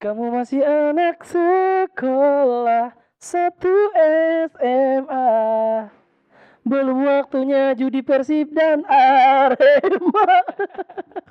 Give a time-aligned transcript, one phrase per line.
[0.00, 3.92] Kamu masih anak sekolah satu
[4.48, 5.28] SMA
[6.64, 10.40] Belum waktunya judi Persib dan Arema.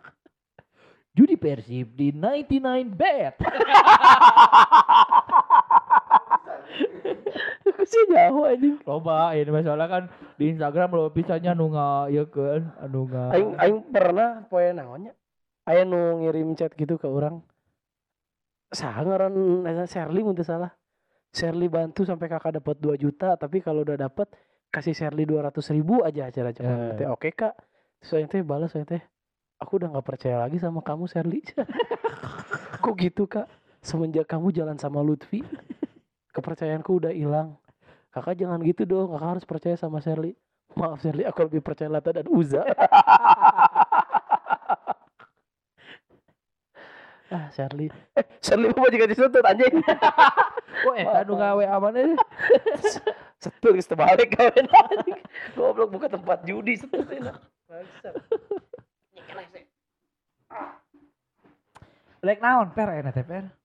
[1.17, 3.41] Judi Persib di 99 bet.
[7.65, 8.77] Aku sih jauh anjing.
[8.85, 12.69] Loba ini masalah kan di Instagram lo bisanya nu nga ya kan?
[12.85, 15.17] Anu nga Aing, aing pernah poe naonnya
[15.65, 17.41] Aya nu ngirim chat gitu ke orang
[18.69, 19.33] Saha ngaran
[19.65, 20.69] eta Sherly mun teu salah.
[21.29, 24.29] Sherly bantu sampai kakak dapat 2 juta Tapi kalau udah dapat
[24.69, 26.95] kasih Sherly 200 ribu aja acara Eh.
[26.95, 27.53] teh oke kak.
[27.99, 29.01] Terus aing teh balas aing teh
[29.59, 31.41] Aku udah nggak percaya lagi sama kamu Sherly.
[32.83, 33.49] Kok gitu kak?
[33.79, 35.39] Semenjak kamu jalan sama Lutfi
[36.29, 37.57] Kepercayaanku udah hilang.
[38.09, 40.33] Kakak jangan gitu dong Kakak harus percaya sama Sherly.
[40.73, 42.61] Maaf Sherly aku lebih percaya Lata dan Uza
[47.29, 49.85] Ah Sherly Eh Sherly mau juga disutut anjing.
[50.85, 52.17] Kok eh anu nga we aman
[53.43, 55.21] Setul geus balik kawan anjing
[55.53, 57.37] Goblok buka tempat judi setul enak
[57.69, 58.17] Bangsat.
[62.25, 62.89] like naon per?
[62.89, 63.58] Enak teh per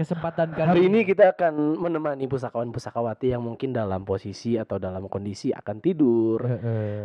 [0.00, 5.52] kesempatan kan Hari ini kita akan menemani pusakawan-pusakawati yang mungkin dalam posisi atau dalam kondisi
[5.52, 7.04] akan tidur, eh,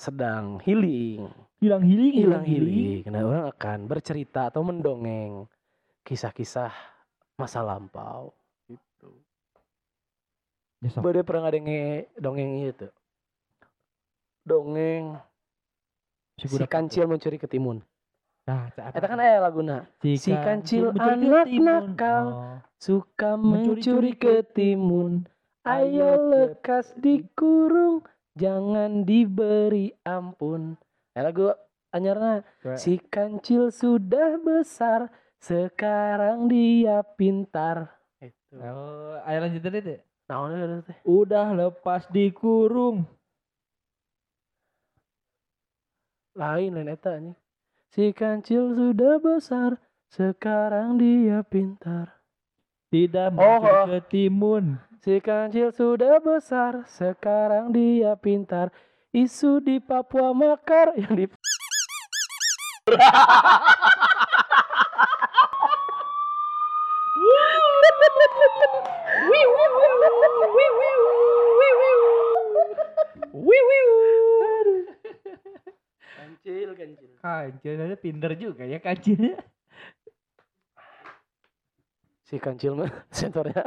[0.00, 1.28] sedang healing,
[1.60, 3.04] hilang healing hilang healing.
[3.12, 5.44] Nah, orang akan bercerita atau mendongeng
[6.08, 6.72] kisah-kisah
[7.36, 8.32] masa lampau.
[8.64, 9.10] Gitu.
[10.80, 11.04] Ya, sok.
[11.04, 12.88] Bade pernah ngadenge dongeng itu.
[14.48, 15.20] Dongeng
[16.38, 17.82] Si si kancil mencuri ketimun.
[18.48, 18.72] Nah?
[18.72, 19.84] Eta kan aya laguna.
[20.00, 22.24] Si kancil anak nakal.
[22.32, 22.56] Oh.
[22.80, 25.28] Suka mencuri ketimun.
[25.68, 28.00] Ayo lekas dikurung,
[28.32, 30.80] jangan diberi ampun.
[31.12, 31.52] Eh lagu
[31.92, 32.40] anyarna
[32.80, 35.12] si kancil sudah besar,
[35.44, 38.00] sekarang dia pintar.
[38.24, 38.56] Itu.
[38.64, 40.00] Oh, ayo lanjut tadi teh.
[40.30, 40.96] Naon teh?
[41.04, 43.04] Udah lepas dikurung.
[46.32, 47.36] Lain lain eta anjing.
[47.88, 49.80] Si kancil sudah besar,
[50.12, 52.20] sekarang dia pintar.
[52.92, 53.84] Tidak Oh, mencuri oh.
[53.96, 54.64] ketimun.
[55.00, 58.68] Si kancil sudah besar, sekarang dia pintar.
[59.08, 61.24] Isu di Papua makar yang di
[70.08, 70.27] Kancil,
[77.28, 77.72] kancil.
[77.76, 79.36] Aja pinter juga ya kancilnya.
[82.28, 83.64] Si kancil mah sensornya.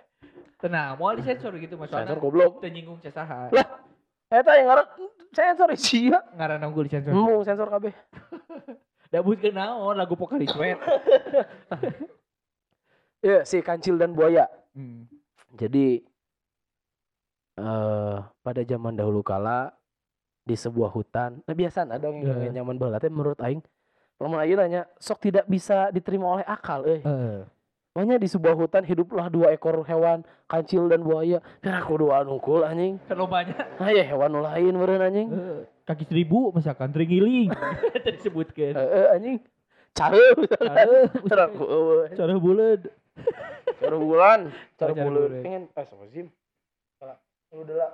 [0.60, 2.04] Tenang, mau disensor gitu maksudnya.
[2.04, 2.60] Sensor goblok.
[2.60, 3.48] Tenyinggung cesaha.
[4.28, 4.86] Eta yang ngaran
[5.32, 6.20] sensor sia.
[6.36, 7.12] Ngaran unggul disensor.
[7.16, 7.92] Embung sensor kabeh.
[9.12, 10.78] Dabut ke naon lagu Pokari Sweat.
[13.20, 14.46] Ya, si kancil dan buaya.
[14.76, 15.08] Hmm.
[15.58, 16.04] Jadi
[17.60, 19.74] eh pada zaman dahulu kala
[20.50, 22.58] di sebuah hutan, nah biasa ada dong yang Iya.
[22.58, 23.62] nyaman baheula teh menurut aing.
[24.18, 27.00] Lamun aing nanya, sok tidak bisa diterima oleh akal euy.
[27.00, 27.46] Heeh.
[27.90, 31.38] Makanya di sebuah hutan hiduplah dua ekor hewan, kancil dan buaya.
[31.58, 32.98] Biar aku dua nungkul anjing.
[33.02, 33.54] Kan lo banyak.
[33.78, 35.26] Nah ya hewan lain meureun anjing.
[35.26, 37.50] Eh, kaki seribu misalkan teringiling.
[37.94, 38.74] Tadi disebutkan.
[38.74, 39.36] Heeh anjing.
[39.90, 40.22] Care
[40.54, 40.86] Cara,
[41.26, 41.44] cara
[42.14, 42.78] cara bulan.
[43.80, 44.40] Cara bulan,
[44.78, 45.30] cara bulan.
[45.42, 46.30] Pengen eh sama Zim.
[46.94, 47.18] Salah.
[47.50, 47.88] Lu deula.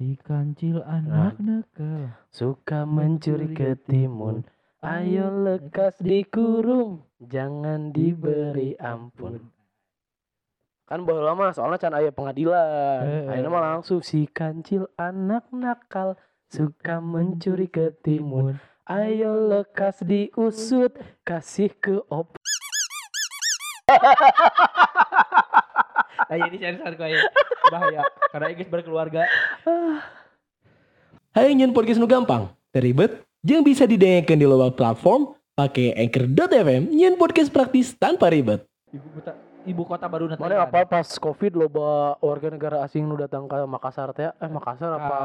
[0.00, 2.08] Si kancil anak nakal.
[2.32, 4.48] Suka mencuri ketimun.
[4.80, 9.44] Ayo lekas dikurung, jangan diberi ampun.
[10.88, 13.04] Kan baheula mah soalnya can aya pengadilan.
[13.04, 13.28] Eh.
[13.28, 16.16] Ayeuna mah langsung si kancil anak nakal
[16.48, 18.56] suka mencuri ketimun.
[18.88, 20.96] Ayo lekas diusut,
[21.28, 22.40] kasih ke op.
[26.32, 27.20] Ayo ini sensor kau ya.
[27.68, 28.02] Bahaya.
[28.30, 29.26] Karena Inggris berkeluarga.
[31.40, 37.16] Ayo nyen podcast nu gampang, teribet, yang bisa didengarkan di luar platform, pakai anchor.fm, nyen
[37.16, 38.68] podcast praktis tanpa ribet.
[38.92, 39.32] Ibu kota,
[39.64, 40.36] ibu kota baru nanti.
[40.36, 44.92] Mana apa pas covid loba warga negara asing nu datang ke Makassar teh, eh Makassar
[44.92, 45.16] apa?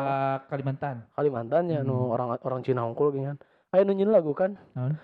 [0.48, 1.04] Kalimantan.
[1.20, 1.92] Kalimantan ya, hmm.
[1.92, 3.38] nu orang orang Cina hongkul gini kan.
[3.76, 4.56] Ayo nunjin lagu kan.
[4.72, 4.96] Hmm.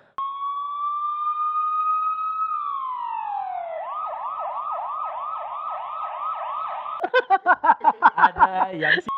[8.31, 9.11] ada yang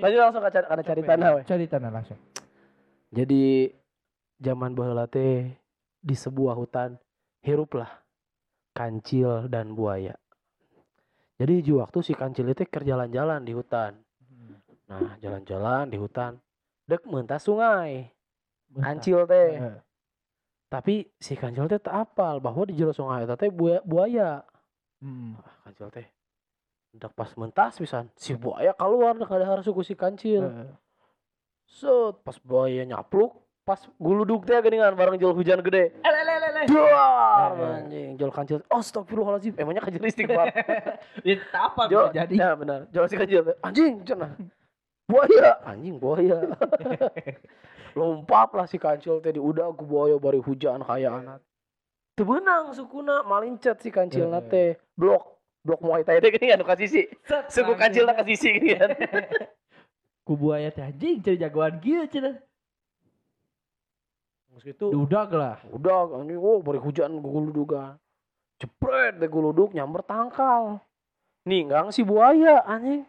[0.00, 1.44] Lanjut langsung ke karena cari tanah weh.
[1.44, 2.18] Cari tanah langsung.
[3.10, 3.68] Jadi
[4.40, 5.52] zaman baheula teh
[6.00, 6.96] di sebuah hutan
[7.44, 7.90] hiruplah
[8.72, 10.16] kancil dan buaya.
[11.40, 13.96] Jadi di waktu si kancil itu keur jalan-jalan di hutan.
[14.90, 16.36] Nah, jalan-jalan di hutan.
[16.84, 18.10] Dek mentas sungai.
[18.76, 19.50] Kancil teh.
[19.56, 19.78] Eh,
[20.70, 24.30] Tapi si kancil teh tak apal bahwa di jero sungai eta teh buaya, buaya.
[25.02, 25.34] hmm.
[25.40, 26.06] Ah, kancil teh.
[26.90, 30.74] Dak pas mentas pisan, si buaya keluar dak ada suku si kancil.
[31.62, 35.94] Set, pas buaya nyapluk, pas guluduk teh geuningan bareng jol hujan gede.
[36.02, 36.66] Eh.
[36.66, 38.58] Duar, anjing, jol kancil.
[38.66, 40.50] Astagfirullahaladzim, emangnya kancil istighfar.
[41.22, 42.34] Itu apa Jol, bisa jadi?
[42.36, 43.54] Ya benar, jol si kancil.
[43.62, 44.34] Anjing, cenah.
[45.06, 46.42] Buaya, anjing buaya.
[47.98, 51.40] Lompat lah si kancil teh di udah ku buaya bari hujan kayak anak.
[52.18, 54.76] Teu beunang sukuna malincet si kancil teh.
[54.98, 57.04] Blok, blok muay thai teh geuningan nu ka sisi.
[57.52, 58.90] Suku kancil ka sisi geuningan.
[60.26, 62.36] Ku buaya teh anjing cari jagoan kieu cenah.
[64.60, 64.92] Gitu.
[64.92, 65.56] Dudag lah.
[65.72, 67.96] udah ini oh bari hujan guludugan
[68.60, 70.84] jepret deh guluduk nyamber tangkal
[71.48, 73.08] ninggang si buaya anjing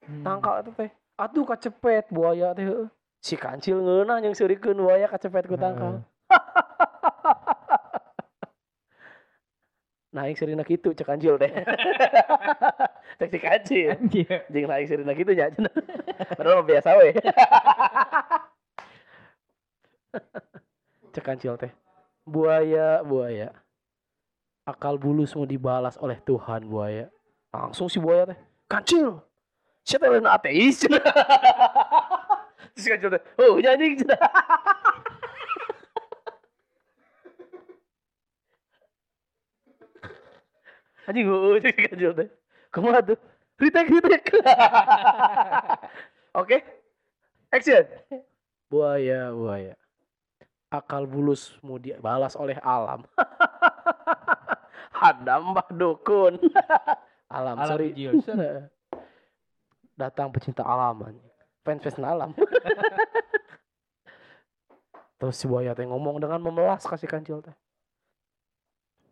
[0.00, 0.24] Hmm.
[0.24, 0.88] tangkal itu teh
[1.20, 2.64] atuh kacepet buaya teh
[3.20, 6.00] si kancil ngeunah yang sirikeun buaya kacepet ku tangkal
[10.10, 11.50] naik sirina kitu cek kancil teh
[13.18, 14.26] cek si kancil Anjing.
[14.50, 15.74] jeung naik sirina nya cenah.
[16.34, 17.14] padahal biasa we
[21.14, 21.70] cek kancil teh.
[22.26, 23.50] Buaya buaya.
[24.66, 27.10] Akal bulusmu dibalas oleh Tuhan buaya.
[27.50, 28.38] Langsung si buaya teh
[28.70, 29.22] kancil
[29.86, 30.86] siapa yang ateis?
[32.74, 33.98] Terus kancil teh oh nyanyi
[41.08, 42.28] anjing gue kancil teh
[42.68, 43.18] ke mana tuh
[43.60, 44.32] retake retake
[46.34, 46.56] oke
[47.52, 47.84] action
[48.70, 49.74] buaya buaya
[50.70, 53.02] akal bulusmu dibalas oleh alam.
[55.00, 56.38] Hadam mbah dukun
[57.36, 57.90] alam, Alam sorry.
[60.00, 61.20] datang pecinta alam
[61.66, 62.30] fans fans alam.
[65.20, 67.52] Terus si buaya teh ngomong dengan memelas kasih kancil teh.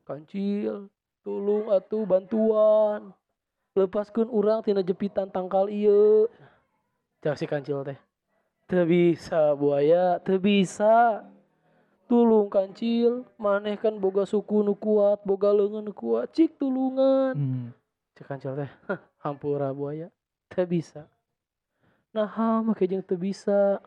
[0.06, 0.88] Kancil
[1.28, 3.12] tulung atuh bantuan.
[3.76, 6.24] Lepaskan orang tina jepitan tangkal ieu.
[7.20, 8.00] Cak si kancil teh.
[8.64, 11.28] Teu bisa buaya teu bisa.
[12.08, 17.36] Tulung kancil maneh kan boga suku nu kuat boga leungeun nu kuat cik tulungan.
[17.36, 17.68] Hmm.
[18.16, 20.08] cek kancil teh "Hah, hampura buaya.
[20.48, 21.04] Teu bisa.
[22.16, 23.84] Nah make jeung teu bisa.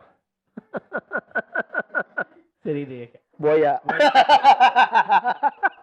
[2.62, 3.10] Jadi deh.
[3.42, 3.82] buaya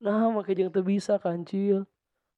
[0.00, 1.84] nah make jeung teu bisa kancil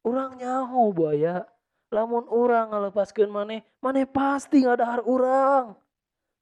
[0.02, 1.46] urang nyaho buaya
[1.94, 5.78] lamun urang ngalepaskeun maneh maneh pasti ngadahar urang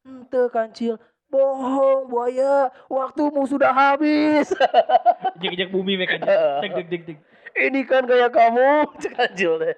[0.01, 0.97] henteu kancil
[1.31, 4.51] bohong buaya waktumu sudah habis
[5.41, 6.21] Jek-jek bumi mereka.
[6.61, 7.19] Deg deg deg deg.
[7.57, 9.77] ini kan gaya kamu cek kancil teh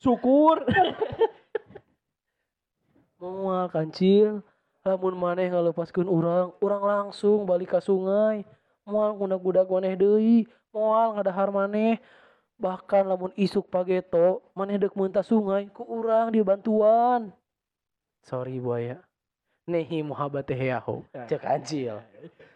[0.00, 0.62] Syukur.
[3.16, 4.44] Moal kancil,
[4.84, 8.44] lamun maneh ngalepaskeun urang, urang langsung balik ka sungai.
[8.86, 11.98] Moal ngudag-udag maneh deui, moal ngadahar maneh.
[12.56, 17.34] Bahkan lamun isuk pageto, maneh dek muntah sungai, ku urang di bantuan.
[18.22, 19.02] Sorry buaya.
[19.66, 21.02] Nehi muhabate heaho.
[21.10, 21.98] Cek kancil.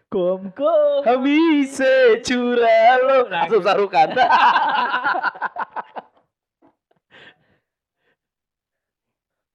[0.06, 1.02] Kom kom.
[1.02, 3.26] Hamise curalo.
[3.26, 4.08] Langsung sarukan.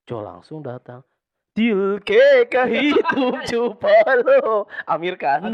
[0.05, 1.01] Jo langsung datang.
[1.57, 4.69] Tilke kahitung cupalo.
[4.85, 5.49] Amir Khan.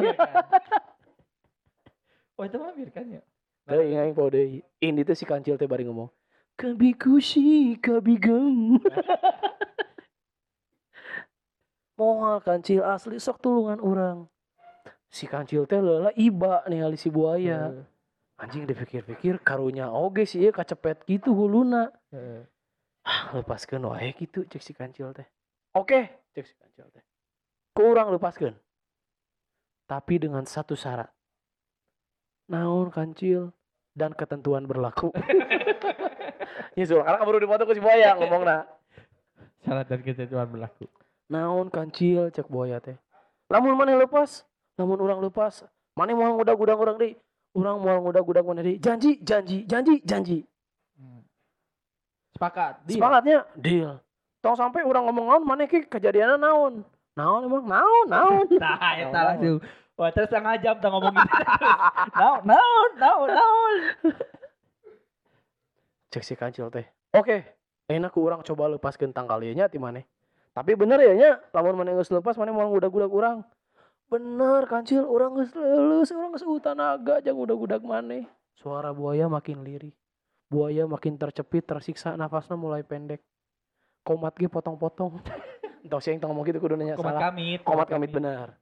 [2.42, 3.22] Oh itu mah Amir kan ya.
[3.70, 4.66] Deui aing po deui.
[4.82, 6.10] Ini tuh si kancil teh bari ngomong.
[6.58, 8.82] Kabi kusi, kabi gem.
[12.02, 14.26] Moal kancil asli sok tulungan orang.
[15.06, 17.70] Si kancil teh leula iba nih ali si buaya.
[18.42, 21.94] Anjing dipikir-pikir karunya oge sih ya kacepet gitu huluna.
[22.10, 22.50] Heeh.
[23.06, 25.30] Ah, lepaskeun wae gitu cek si kancil teh.
[25.78, 27.06] Oke, cek si kancil teh.
[27.78, 28.58] Ku urang lepaskeun.
[29.86, 31.21] Tapi dengan satu syarat.
[32.52, 33.56] Naon kancil
[33.96, 35.16] dan ketentuan berlaku.
[36.76, 38.68] Nyusul karena baru dipoto ku si buaya ngomongna.
[39.64, 40.92] Syarat dan ketentuan berlaku.
[41.32, 43.00] Naon kancil cek buaya teh.
[43.48, 44.44] Lamun maneh lepas,
[44.76, 45.64] lamun urang lepas,
[45.96, 47.16] maneh moal ngudag-udag urang deui.
[47.56, 48.78] Urang moal ngudag-udag maneh deui.
[48.84, 50.40] Janji, janji, janji, janji.
[51.00, 51.24] Hmm.
[52.36, 52.84] Sepakat.
[52.84, 53.00] Deal.
[53.00, 54.04] Semangatnya deal.
[54.44, 56.84] Tong sampai orang ngomong naon maneh ki kejadianna naon.
[57.16, 59.60] naon emang naon naon Nah, eta langsung.
[60.02, 61.30] Wah, terus setengah jam teh ngomong gitu.
[62.18, 63.76] Naon, naon, naon, naon.
[66.10, 66.90] cek si kancil teh.
[67.14, 70.08] Oke enak ku urang coba lepaskeun tangkalinya ti maneh.
[70.52, 71.32] Tapi bener ya nya.
[71.56, 73.38] Lamun maneh geus lepas maneh mau ngudag-gudag urang.
[74.12, 78.28] Bener kancil urang geus leuleus urang geus utanaga jeung udag-udag maneh.
[78.60, 79.96] Suara buaya makin lirih.
[80.52, 83.24] Buaya makin tercepit tersiksa nafasnya mulai pendek.
[84.04, 85.22] Komat ge potong-potong.
[85.86, 87.22] Entah sih yang ngomong gitu kudu nanya Komat salah.
[87.32, 87.60] kamit.
[87.66, 88.14] komat kamit.
[88.14, 88.61] bener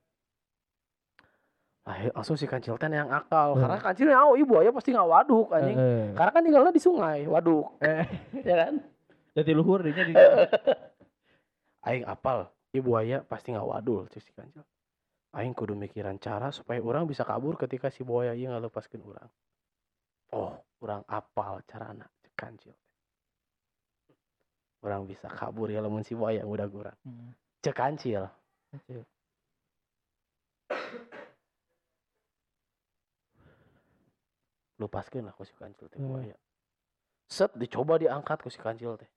[1.89, 3.57] Ayo, langsung si kancil teh yang akal.
[3.57, 3.65] Hmm.
[3.65, 5.73] karena kancilnya oh ibu buaya pasti nggak waduk anjing.
[5.73, 6.05] Heeh.
[6.13, 7.65] karena kan tinggalnya di sungai waduk.
[7.81, 8.05] Eh.
[8.49, 8.73] ya kan?
[9.33, 10.13] Jadi luhur dinya di
[11.89, 14.61] aing apal ibu buaya pasti nggak wadul cek si kancil.
[15.33, 19.29] Aing kudu mikiran cara supaya orang bisa kabur ketika si buaya ieu ngalepaskeun orang
[20.37, 20.53] oh
[20.85, 22.77] orang apal carana cek kancil.
[24.85, 27.33] Orang bisa kabur ya lamun si buaya udah kurang Hmm.
[27.65, 28.29] cek kancil
[34.79, 36.15] lepaskeun lah si kancil teh Hmm.
[36.15, 36.35] buaya.
[37.27, 39.09] Set dicoba diangkat ku si kancil teh.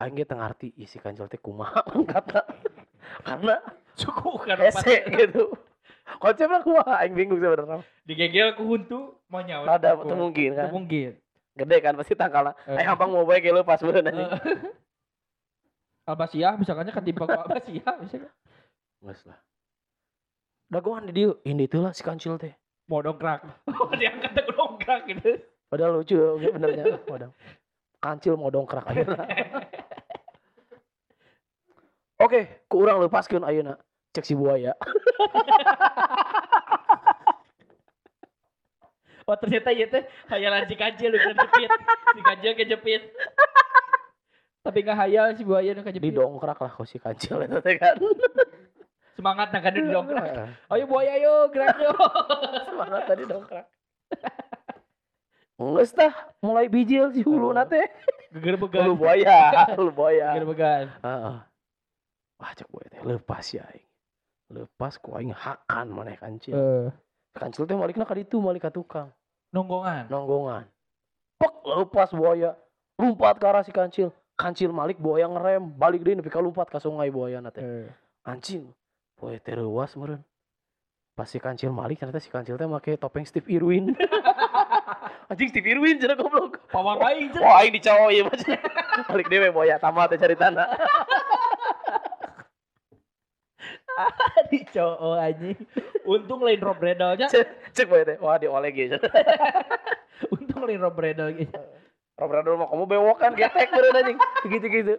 [0.00, 2.42] Aing ge teu ngarti isi kancil teh kumaha angkatna
[3.28, 3.56] karena
[3.94, 5.52] Cukup kan hese gitu.
[6.16, 7.04] Konsepnya kumaha?
[7.04, 9.76] Aing bingung sebenarnya digegel ku huntu mau nyawa.
[9.76, 10.68] ada teu mungkin kan?
[10.70, 11.14] Mungkin.
[11.50, 12.74] gede kan pasti tangkalna Eh.
[12.74, 14.30] aing hampang mau bae ge leupas beneun anjing
[16.06, 18.32] Albasiah misalkannya ketimpa ku Albasiah misalkan.
[18.98, 19.36] geus lah.
[20.66, 22.54] Dagoan di dieu ini tuh lah si kancil teh
[22.90, 23.40] Mau dongkrak.
[23.80, 25.30] Oh, diangkat ke dongkrak gitu.
[25.70, 27.30] padahal lucu oke benernya waduh
[28.02, 29.22] kancil mau dongkrak ayeuna
[32.26, 33.78] oke ku urang lepaskeun ayeuna
[34.10, 34.74] cek si buaya
[39.28, 41.70] Oh ternyata ya teh hayalan si kancil udah jepit.
[42.18, 43.02] Si kancil kejepit.
[44.66, 46.10] Tapi nggak hayal si buaya nu kejepit.
[46.10, 47.94] didongkrak lah ku si kancil eta teh kan
[49.20, 50.24] Semangat nah kan di dongkrak.
[50.72, 51.92] Ayo buaya yo gerak yo.
[52.72, 53.68] semangat tadi dongkrak.
[55.60, 57.84] Nges tah mulai bijil si hulu nate.
[58.32, 58.96] Geger hulu began.
[58.96, 59.38] buaya
[59.76, 60.84] hulu buaya Geger began.
[61.04, 61.36] Heeh.
[62.40, 63.88] wah cek buaya teh lepas ya aing.
[64.56, 66.56] Lepas ku aing hakan maneh kancil.
[66.56, 66.88] Eh,
[67.36, 69.12] kancil teh malikna ka ditu malik ka tukang.
[69.52, 70.08] Nonggongan.
[70.08, 70.64] nonggongan.
[71.36, 72.56] Pek lepas buaya
[72.96, 74.16] lompat ke arah si kancil.
[74.32, 75.76] Kancil malik buaya ngerem.
[75.76, 77.92] Balik deui nepi ka lompat ka sungai buaya teh Eh,
[78.24, 78.64] anjing
[79.20, 80.24] buaya teh reuas meureun
[81.12, 83.92] pas si kancil malik ternyata si kancil teh make topeng Steve Irwin
[85.30, 87.44] anjing Steve Irwin cenah goblok pawang aing cenah.
[87.44, 88.34] wah aing dicawo ieu mah
[89.12, 90.64] balik dewe buaya tamat teh caritana
[94.50, 95.60] di cowok anjing.
[96.08, 97.28] Untung lain Rob Bredalnya.
[97.28, 99.12] cek cek buaya teh wah dioleh ge cenah.
[100.34, 101.60] Untung lain Rob Bredal gitu.
[102.20, 104.94] Robert dulu mah kamu bewokan getek meureun anjing gitu-gitu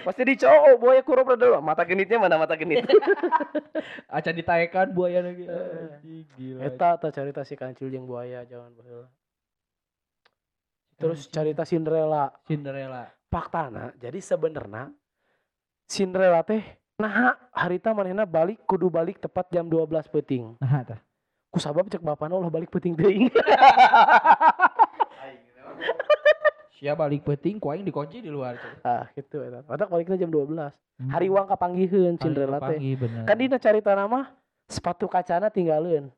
[0.00, 2.88] pasti dicowo buaya ku Robert dulu mata genitnya mana mata genit
[4.16, 5.44] Acan ditaekan buaya lagi.
[5.48, 6.60] Anjing gila.
[6.64, 9.08] Eta ta cerita si kancil jeung buaya jangan baheula.
[10.96, 12.32] Terus cerita Cinderella.
[12.48, 13.08] Cinderella.
[13.32, 14.92] Faktana jadi sebenarnya
[15.88, 16.60] Cinderella teh
[17.00, 20.54] nah harita manehna balik kudu balik tepat jam 12 peuting.
[20.60, 21.00] Nah, tah.
[21.52, 23.28] Ku sabab cek bapana ulah balik peuting teuing.
[26.82, 28.58] Sia balik penting ku aing dikunci di luar.
[28.58, 28.74] tuh.
[28.82, 29.62] ah gitu eta.
[29.70, 30.50] Matak baliknya jam 12.
[30.50, 31.10] Hmm.
[31.14, 32.74] Hari uang kapanggiheuun Cinderella teh.
[33.22, 34.34] Kan dina carita nama
[34.66, 36.10] sepatu kacana tinggalin.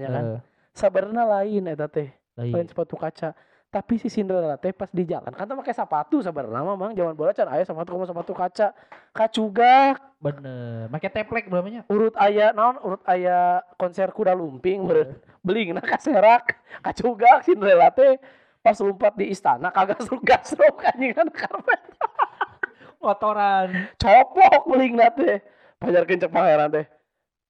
[0.00, 0.24] Ya kan?
[0.24, 0.40] Eh,
[0.72, 2.08] Sabarna lain eta teh.
[2.32, 2.64] lain.
[2.64, 3.36] sepatu kaca
[3.68, 7.32] tapi si Cinderella teh pas di jalan kan pakai sepatu sabarna mah mang zaman bola
[7.36, 8.72] can aya sepatu kamu sepatu kaca
[9.12, 10.88] kacugak Bener.
[10.88, 11.84] Make teplek belamanya.
[11.92, 18.16] urut aya naon urut aya konser kuda lumping meureun beling nah kaserak kacugak Cinderella teh
[18.66, 21.78] pas lompat di istana kagak gasruk anjing kan karpet
[23.02, 23.94] Motoran.
[23.94, 25.38] copok beling teh
[25.78, 26.82] pajar kencek pangeran teh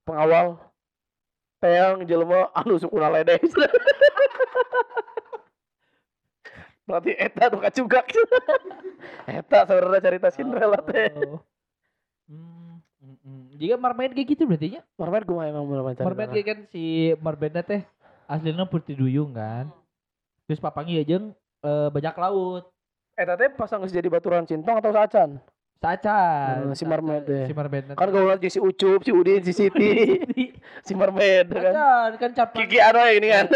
[0.04, 0.60] pengawal
[1.56, 3.40] teang jelema anu sukuna ledeh
[6.86, 8.04] berarti eta tuh kacugak
[9.40, 11.40] eta sebenarnya cerita Cinderella teh Oh.
[12.26, 13.42] Hmm, mm, mm.
[13.56, 14.82] Jika mermaid kayak gitu berarti nya.
[14.98, 17.82] mermaid gue emang cerita Mermaid kayak kan si mermaidnya teh
[18.26, 19.70] aslinya putri duyung kan.
[20.46, 22.70] Terus papangnya jeung eh, bajak laut.
[23.16, 25.40] eta teh pasang geus jadi baturan cintong atau sacan?
[25.80, 26.68] Sacan.
[26.68, 27.24] Hmm, si mermaid.
[27.24, 29.92] Si mermaid kan gue liat si Ucup si Udin si Siti.
[30.86, 31.72] Si mermaid kan?
[31.72, 33.46] Sacan kan cap Kiki Ano ini kan?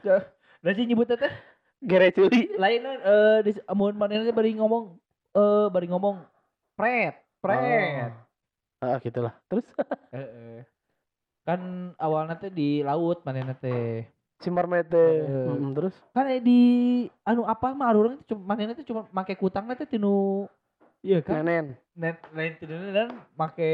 [0.62, 1.32] Dan si nyebutnya teh?
[1.80, 2.52] Gere Culi.
[2.60, 5.00] Lain eh di amun manehna bari ngomong
[5.32, 6.20] eh bari ngomong
[6.76, 8.12] pret, pret.
[8.80, 9.64] ah gitulah terus?
[10.12, 10.64] Heeh.
[11.48, 14.04] Kan awalnya teh di laut manehna teh.
[14.40, 15.60] Si mermaid teh Heeh.
[15.60, 16.60] Mm, terus Kan eh, di
[17.28, 20.48] anu apa mah urang teh cuma manehna teh cuma make kutangna teh tinu
[21.00, 21.40] Iya kan?
[21.40, 21.80] Nenen.
[21.96, 23.72] Net lain tidurnya dan make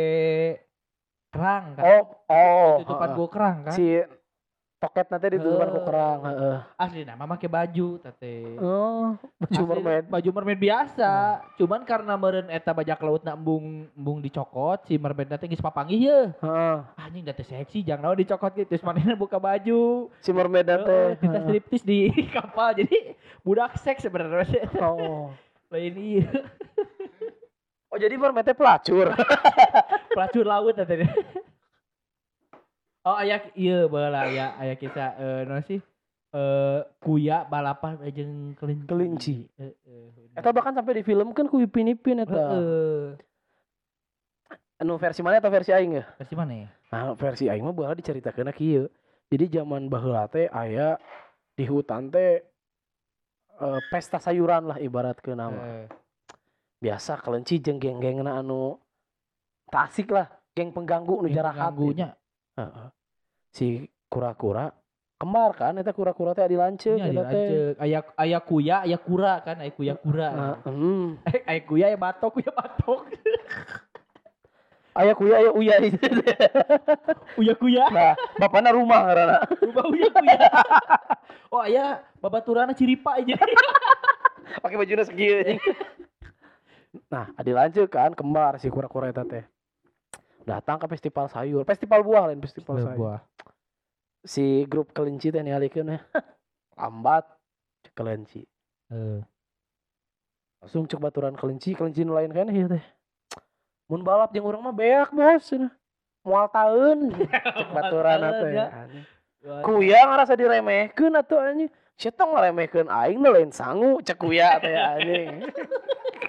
[1.35, 1.83] kerang kan.
[1.83, 2.71] Oh, oh.
[2.83, 3.19] Tutupan heeh.
[3.19, 3.75] gua kerang kan.
[3.75, 3.87] Si
[4.77, 5.87] toket nanti ditutupan ku Heeh.
[5.89, 6.59] kerang, heeh.
[6.77, 8.61] Asli nama make baju tete.
[8.61, 10.05] Oh, baju Asli, mermaid.
[10.13, 11.41] Baju mermaid biasa.
[11.57, 16.01] Cuman karena meren eta bajak laut nak embung embung dicokot si mermaid nanti geus papanggih
[16.05, 16.21] ye.
[16.45, 16.77] Heeh.
[17.01, 18.69] Anjing data seksi jangan naon dicokot gitu.
[18.69, 20.13] Terus manehna buka baju.
[20.21, 21.17] Si mermaid teh.
[21.25, 22.77] kita striptis di kapal.
[22.77, 24.69] Jadi budak seks sebenarnya.
[24.85, 25.33] Oh.
[25.73, 26.29] Lain iya.
[27.89, 29.09] Oh, jadi mermaid teh pelacur.
[30.15, 31.09] pelacur laut tadi.
[33.07, 35.81] Oh ayah iya bala aya aya kisah eh naon sih
[36.37, 38.85] eh kuya balapan jeung kelinci.
[38.85, 39.37] Kelinci.
[39.57, 40.37] Heeh.
[40.37, 42.35] Eta bahkan sampai di film kan ku Ipin Ipin eta.
[42.35, 43.17] Heeh.
[44.77, 46.05] Anu versi mana atau versi aing ya?
[46.21, 46.69] Versi mana ya?
[46.93, 48.93] Nah, versi aing mah baheula diceritakeun kieu.
[49.33, 51.01] Jadi zaman baheula teh aya
[51.57, 52.45] di hutan teh
[53.57, 55.57] eh, pesta sayuran lah ibarat ke nama.
[55.57, 55.89] Heeh.
[56.77, 58.77] Biasa kelenci jeung geng-gengna anu
[59.73, 61.73] tak asik lah, geng pengganggu nu jarahat.
[61.73, 62.13] pengganggunya.
[62.61, 62.89] Heeh.
[63.57, 64.69] Si kura-kura
[65.17, 67.49] kemar kan eta kura-kura teh adi lanceuk Nya eta teh.
[67.49, 67.75] dilanceuk.
[67.81, 70.29] Aya aya kuya, aya kura kan, aya kuya kura.
[70.37, 70.55] Nah,
[71.49, 73.01] aya kuya aya batok, kuya batok.
[74.97, 75.93] Aya kuya aya uyai.
[77.41, 79.45] Uya kuya, nah, bapana rumah ngaranna.
[79.61, 80.39] rumah uya kuya.
[81.53, 83.37] oh aya babaturana ciripa aja.
[84.65, 85.61] Pakai bajunya segieu.
[87.13, 89.45] Nah, adi lanceuk kan kembar si kura-kura eta teh.
[90.47, 93.19] Datang ke festival sayur, festival buah lain festival sayur.
[94.23, 95.99] Si grup kelinci teh ningalikeun ya.
[96.79, 97.27] Lambat
[97.99, 98.47] kelinci.
[98.87, 99.27] Heeh.
[100.63, 102.85] Langsung cek baturan kelinci, kelinci nu lain kan ieu teh.
[103.91, 105.75] Mun balap jeung urang mah beak bos cenah.
[106.23, 107.11] Moal taeun
[107.59, 108.51] cek baturan teh.
[108.55, 108.67] ya.
[108.71, 109.05] anjing.
[109.67, 111.71] Kuya ngerasa diremehkeun atuh anjing.
[111.99, 115.43] Sia tong ngaremehkeun aing lain sangu cek kuya teh anjing.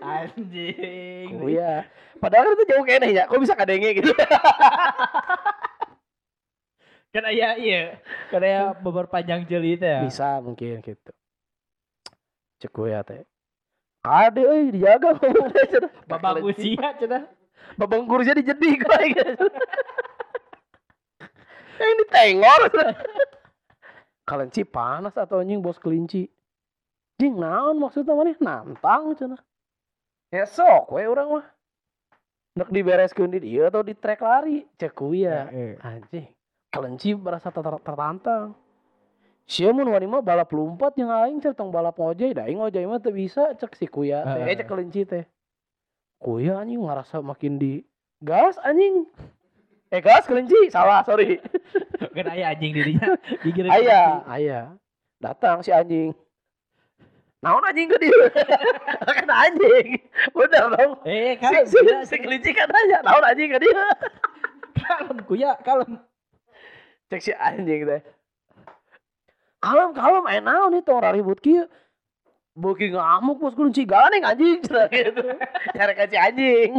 [0.00, 1.28] Anjing.
[1.38, 1.84] Kuya.
[2.20, 3.22] Padahal kan itu jauh kayaknya ya.
[3.28, 4.12] Kok bisa kadenge gitu?
[7.10, 7.98] Kan aya iya.
[8.30, 9.90] Kan aya beber panjang jeli teh.
[9.90, 10.06] ya.
[10.06, 11.10] bisa mungkin gitu.
[12.62, 13.26] Cek kuya teh.
[14.00, 15.90] Kade euy dijaga ngomong teh cenah.
[16.06, 17.26] Babang usia cenah.
[17.74, 19.18] Babang kurusnya dijedik lagi.
[21.82, 22.62] Yang ditengor.
[24.28, 26.30] Kelinci panas atau anjing bos kelinci.
[27.18, 29.42] Jing naon maksudnya mana nantang cenah.
[30.30, 31.46] Ya sok we urang mah.
[32.54, 35.50] Nek dibereskeun di dieu atau di trek lari cek kuya.
[35.50, 35.74] Heeh.
[35.82, 36.26] Anjing.
[36.70, 38.54] Kelinci merasa ter- ter- tertantang.
[39.50, 42.86] Sia mun wani mah balap lompat yang aing cek tong balap ngojay, da aing ngojay
[42.86, 45.26] mah teu bisa cek si kuya teh, eh, cek kelinci teh.
[46.22, 47.82] Kuya anjing ngerasa makin di
[48.22, 49.10] gas anjing.
[49.90, 51.42] Eh gas kelinci, salah sorry.
[52.14, 53.18] Kan aya anjing dirinya.
[53.42, 54.60] Gigir Aya, aya.
[55.18, 56.14] Datang si anjing.
[57.40, 58.12] Naon anjing ke dia?
[59.16, 59.96] kan anjing.
[60.36, 60.92] Bener dong.
[61.08, 61.64] Eh, Si, kalem.
[61.64, 63.84] si, si kelinci kan aja, naon anjing ke dia?
[64.80, 66.00] Kalem kuya, kalem.
[67.10, 68.00] cek si anjing teh
[69.58, 71.66] kalem kalem eh naon nih tong ribut kieu
[72.54, 75.22] Beuki ngamuk bos kelinci ganeng anjing cenah gitu.
[75.74, 76.70] Nyari ka si anjing.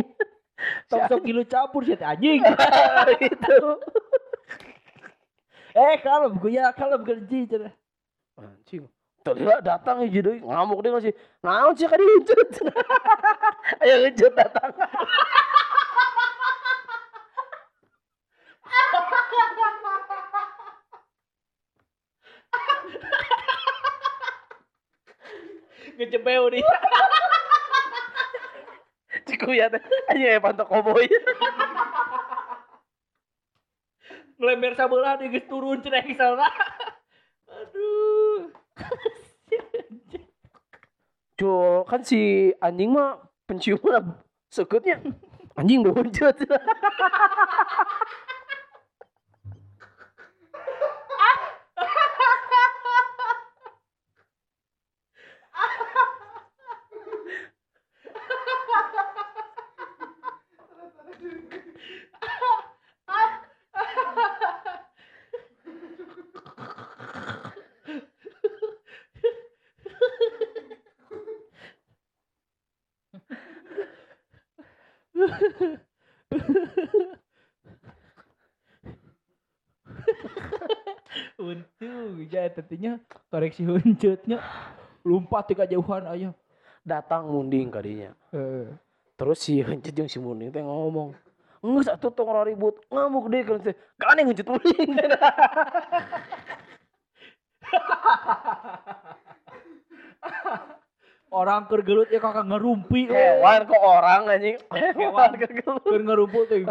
[0.91, 2.43] Tong sok kilo campur sih anjing.
[3.23, 3.57] gitu.
[5.73, 7.73] Eh, kalem kuya, kalem kelinci cenah.
[9.21, 11.13] Terlihat datang hiji deui ngamuk dia masih
[11.45, 12.49] naon sih ka diuncut.
[13.85, 14.73] Ayo uncut datang.
[26.01, 26.65] Ngejebeu nih.
[29.29, 29.77] Ciku ya teh.
[30.09, 31.05] Aya pantok koboy.
[34.41, 36.49] Ngelember sabelah dia geus turun cenah misalna.
[37.45, 38.20] Aduh.
[41.39, 43.17] Cul, kan si anjing mah
[43.49, 44.13] penciuman
[44.53, 45.01] sekutnya.
[45.57, 45.93] Anjing udah
[82.51, 82.99] ya tentunya
[83.31, 84.43] koreksi huncutnya
[85.07, 86.35] lompat di kejauhan aja.
[86.83, 88.11] Datang munding kadinya.
[89.15, 91.13] Terus si Hencet jeung si Munding teh ngomong,
[91.61, 94.89] "Geus atuh tong ribut, ngamuk deui kan teh." Kan yang Hencet Munding.
[101.31, 103.07] orang keur gelut ya kakak ngerumpi.
[103.07, 104.59] Hewan kok orang anjing.
[104.73, 105.31] Hewan
[106.03, 106.65] ngerumpu tuh.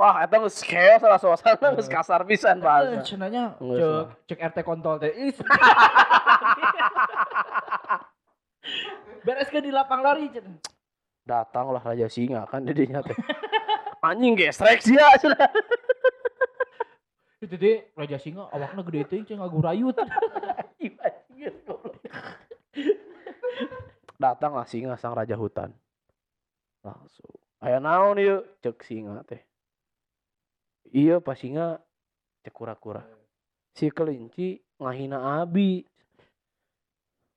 [0.00, 3.04] Wah, eta geus chaos lah suasana geus kasar pisan bahasa.
[3.04, 4.08] cenanya cek salah.
[4.24, 5.12] cek RT kontol teh.
[5.12, 5.36] Ih,
[9.28, 10.32] Bereskeun di lapang lari.
[11.28, 13.12] Datanglah Raja Singa kan didinya teh.
[14.00, 15.52] Anjing gestrek sia cenah.
[17.44, 20.00] Itu teh Raja Singa awakna gede teuing cenah ngagurayut.
[24.20, 25.72] Datanglah singa sang raja hutan.
[26.84, 27.36] Langsung.
[27.60, 28.48] Aya naon ieu?
[28.64, 29.49] Cek singa teh.
[30.88, 31.76] Iya pas singa
[32.40, 33.04] cek kura-kura.
[33.76, 35.84] Si kelinci ngahina abi.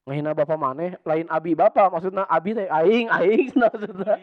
[0.03, 4.13] Ngahina bapak maneh lain abi bapak maksudna abi teh aing aing cenah maksudna.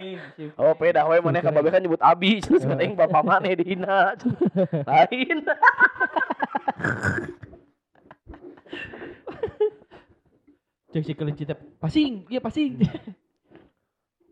[0.61, 4.17] Oh beda we maneh ka kan nyebut abi cenah aing bapak maneh dihina.
[4.91, 5.39] Lain.
[10.91, 12.83] Cek si kelinci teh pasing, iya pasing.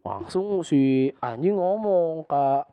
[0.03, 2.66] Langsung si anjing ngomong ka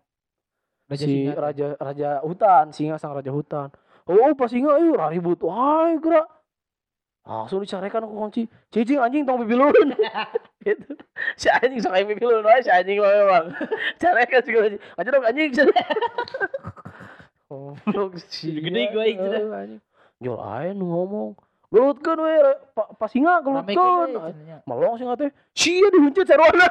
[0.85, 1.33] Raja si Singa.
[1.41, 3.73] raja raja hutan singa sang raja hutan.
[4.05, 6.29] Oh pas singa ayo ribut wah gerak.
[7.25, 9.73] Langsung dicarekan aku kunci cicing anjing tong bibulun
[10.61, 10.93] gitu.
[11.33, 13.45] Si anjing sok aing bibulun wae si anjing mah memang.
[14.01, 15.49] Carekan si anjing aja dong anjing.
[17.49, 19.81] Goblok si Gede gue anjing.
[20.21, 21.33] Jol ae nu ngomong.
[21.73, 22.33] Gelutkeun we
[22.77, 24.21] pa- pas singa gelutkeun.
[24.69, 25.33] melong singa teh.
[25.57, 26.69] Sia dihuncut sarwana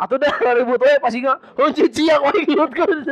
[0.00, 3.04] Atau dah ribut we pas singa, huncut ciak we gelutkeun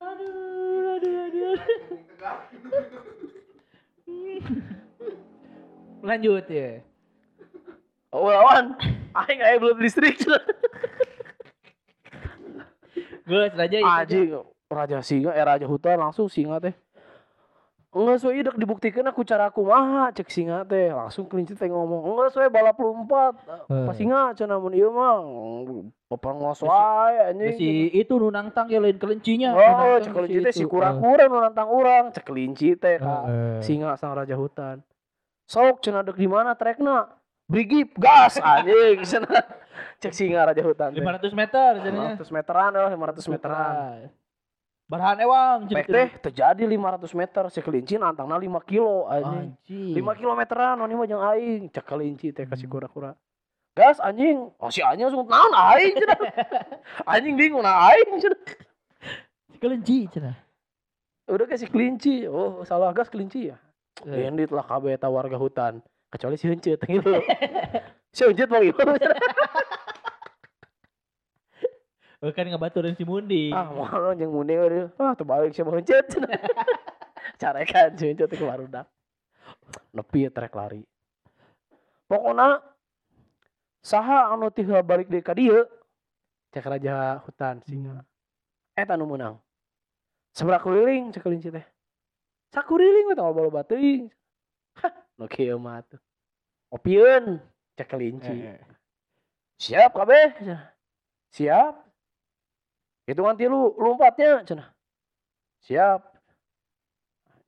[0.00, 1.56] Aduh, aduh, aduh.
[6.00, 6.80] Lanjut ya.
[8.10, 8.74] Oh lawan,
[9.14, 10.16] aing aya belum listrik.
[13.30, 13.86] Gue aja itu.
[13.86, 14.26] Anjing,
[14.66, 16.74] raja singa eh raja hutan langsung singa teh.
[17.90, 22.06] Enggak sesuai dek dibuktikan aku cara aku maha cek singa teh langsung kelinci teh ngomong
[22.14, 23.34] enggak sesuai balap lompat
[23.66, 25.18] pas singa cenah mun ieu mah
[26.06, 29.58] pepengos wae anjing Si itu nu nangtang ya lain kelincinya.
[29.58, 33.58] Oh, cek kelinci teh si kura-kura nu nantang urang, cek kelinci teh ka Heeh.
[33.58, 34.86] singa sang raja hutan.
[35.50, 37.10] Sok cenah dek di mana trekna?
[37.50, 39.42] Brigip gas anjing cenah.
[39.98, 41.02] Cek singa raja hutan teh.
[41.02, 42.14] 500 meter jadinya.
[42.14, 44.08] 500 meteran lah, 500 meteran.
[44.90, 49.54] Barhan ewang Pek teh terjadi 500 meter, si kelinci nantangna 5 kilo anjing.
[49.54, 49.94] Anjing.
[49.98, 53.14] 5 kilometeran, ini mah jeung aing, cek kelinci teh kasih kura-kura.
[53.74, 56.18] Gas anjing, oh si anjing langsung naon aing cenah.
[57.14, 58.42] anjing bingung nah aing cenah.
[59.62, 60.34] Kelinci cenah.
[61.30, 63.56] Udah kasih kelinci, oh salah gas kelinci ya.
[64.02, 64.26] Eh.
[64.26, 65.78] Bandit lah kabeh warga hutan.
[66.10, 67.12] Kecuali si Huncut gitu.
[68.10, 68.98] si Huncut mau gimana?
[72.20, 73.48] Oh, kan ngabaturin si Mundi.
[73.48, 74.84] ah, mau jeung mune we.
[75.00, 76.04] Ah, terbalik si Huncut.
[77.40, 78.84] Carekan si Huncut ke barudak.
[79.96, 80.84] Nepi ya trek lari.
[82.04, 82.60] Pokoknya
[83.80, 85.64] saha anu teu balik deui ka dieu?
[86.52, 88.04] Cek raja hutan singa.
[88.76, 89.40] Eta nu meunang.
[90.36, 91.64] Seberapa keliling cek kelinci teh.
[92.52, 94.12] Sakuriling we tanggal bola teuing.
[95.20, 96.00] Nu kieu mah tuh.
[96.72, 97.44] Opieun
[97.76, 98.56] cek kelinci.
[99.60, 100.32] Siap kabeh.
[100.40, 100.72] cenah.
[101.36, 101.76] Siap.
[103.04, 104.72] Hitungan tilu lompatnya cenah.
[105.68, 106.00] Siap.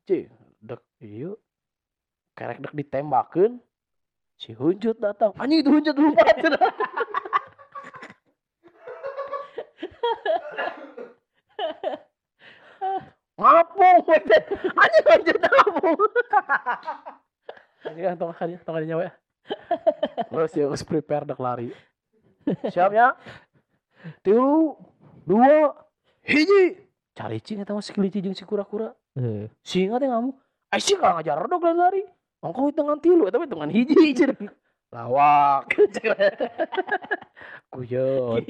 [0.04, 0.28] Cih,
[0.60, 1.40] dek ieu.
[2.36, 3.56] Kerek dek ditembakeun.
[4.36, 5.32] Si Huncut datang.
[5.40, 6.60] Anjing itu Huncut lompat cenah.
[13.40, 14.04] Ngapung.
[14.76, 15.96] Anjing Huncut ngapung.
[17.82, 19.10] Anjing tong kali tong kali nyawa.
[20.30, 21.74] Terus ya geus prepare dek lari.
[22.70, 23.14] Siap ya?
[24.22, 24.74] Tilu,
[25.26, 25.74] dua,
[26.26, 26.78] hiji.
[27.12, 28.94] Cari cing eta mah si kelinci jeung si kura-kura.
[29.18, 29.50] Eh.
[29.62, 30.38] Singa teh ngamuk.
[30.72, 32.02] Ai sih kalau ngajar dok lari.
[32.42, 34.50] Ongko hitungan tilu tapi hitungan hiji cenah.
[34.90, 35.70] Lawak.
[37.72, 38.42] Kuyon.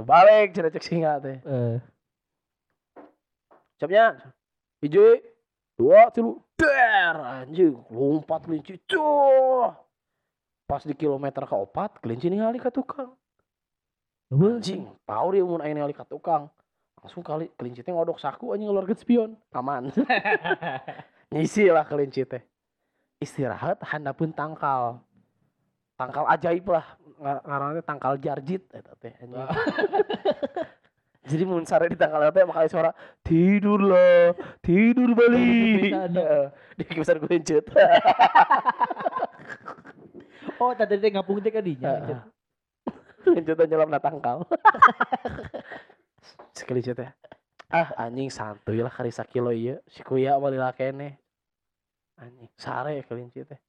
[0.00, 1.38] Balik cenah cek singa teh.
[1.42, 1.76] Eh.
[3.76, 4.16] Siapnya.
[4.80, 5.20] Hiji,
[5.76, 6.45] dua, tilu.
[6.56, 8.80] Der anjing lompat kelinci.
[8.88, 9.70] Cuh.
[10.66, 13.14] Pas di kilometer keopat, kelinci ningali ka tukang.
[14.32, 16.50] Anjing, tahu dia aya ningali ka tukang.
[16.98, 19.30] Langsung kali kelinci teh ngodok saku anjing ngeluarkeun spion.
[19.54, 19.94] Aman.
[21.32, 22.42] Ngisi lah kelinci teh.
[23.22, 25.04] Istirahat handapun tangkal.
[25.94, 26.98] Tangkal ajaib lah.
[27.16, 29.38] Nga- Ngaranna teh tangkal jarjit eta teh anjing.
[31.26, 32.90] Jadi mun sare di tanggal teh makanya suara
[33.26, 34.30] tidurlah,
[34.62, 35.90] tidur Bali.
[36.78, 37.64] Di kebiasaan gue lanjut.
[40.56, 42.24] Oh, tadi teh ngapung teh kadinya.
[43.26, 44.46] Aja nyelam na tangkal.
[46.56, 47.12] Sekali teh.
[47.68, 49.76] Ah anjing santuy lah kari sakilo ieu.
[49.90, 51.20] Si kuya mah lila kene.
[52.16, 53.60] Anjing sare kelinci teh.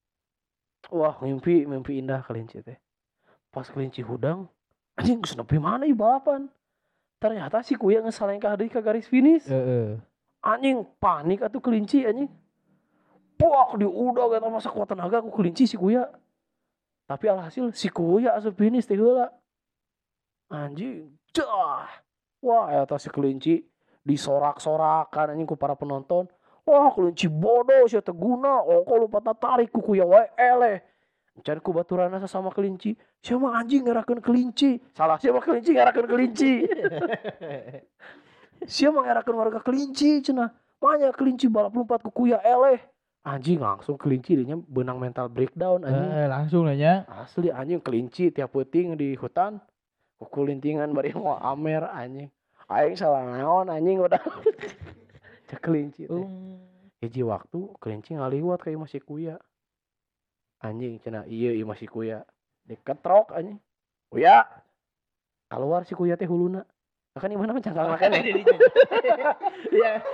[0.94, 2.80] Wah mimpi mimpi indah kelinci teh.
[3.52, 4.48] Pas kelinci hudang
[4.96, 6.48] anjing geus nepi mana ieu balapan.
[7.18, 9.50] Ternyata si kuya ka deui ka garis finish.
[9.50, 9.98] Heeh.
[10.46, 12.30] Anjing panik atuh kelinci anjing.
[13.38, 16.10] Puak di udah kata masa kuat tenaga aku kelinci si kuya.
[17.10, 19.34] Tapi alhasil si kuya asup finish teh heula.
[20.54, 21.90] Anjing, dah.
[22.40, 23.66] Wah, eta si kelinci
[24.06, 26.30] disorak-sorakan anjing ku para penonton.
[26.68, 28.62] Wah, kelinci bodoh sia teu guna.
[28.62, 30.86] Oh, kok lupa tarik ku kuya wae eleh.
[31.46, 32.98] Can ku baturana sama kelinci.
[33.22, 34.82] Sia mah anjing ngarakeun kelinci.
[34.98, 36.54] Salah sia mah kelinci ngarakeun kelinci.
[38.74, 40.50] sia mah ngarakeun warga kelinci cenah.
[40.82, 42.82] Manya kelinci balap lompat ku kuya eleh.
[43.28, 46.10] Anjing langsung kelinci dinya benang mental breakdown anjing.
[46.16, 47.04] Eh, langsung nanya.
[47.12, 49.60] Asli anjing kelinci tiap peuting di hutan.
[50.18, 52.32] Kukulintingan bari mau amer anjing.
[52.68, 54.20] Aing salah naon anjing udah.
[55.48, 56.10] Cek kelinci.
[56.10, 56.60] Um,
[57.00, 59.38] Hiji waktu kelinci ngaliwat kayak masih kuya.
[60.64, 62.26] Anjing cenah iya iya masih kuya.
[62.66, 63.62] Diketrok anjing.
[64.10, 64.48] Kuya.
[65.48, 66.66] Keluar si kuya teh huluna.
[67.18, 68.14] Nah, kan gimana mencangkang makan
[69.74, 70.06] Iya.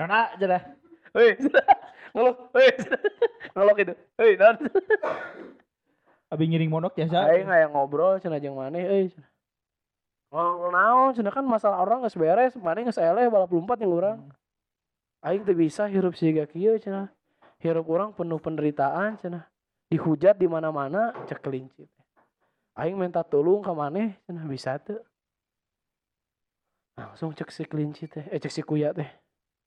[0.00, 0.62] Nona aja dah.
[1.12, 1.36] Hei,
[2.16, 2.72] ngeluh, hei,
[3.52, 3.92] ngeluh gitu.
[4.16, 4.56] Hei, non.
[6.32, 7.28] Abi ngiring monok ya, Sa.
[7.28, 9.06] Aing aya ngobrol cenah jeung maneh euy.
[10.32, 14.18] Ngobrol naon cenah kan masalah orang geus beres, maneh geus eleh balap lompat yang urang.
[15.20, 17.12] Aing teu bisa hirup siga kieu cenah.
[17.60, 19.51] Hirup urang penuh penderitaan cenah.
[19.92, 22.04] Dihujat di mana-mana cek kelinci teh.
[22.72, 25.04] Aing minta tolong ka maneh cenah bisa teu.
[26.96, 29.08] Langsung cek si kelinci teh, eh cek si kuya teh.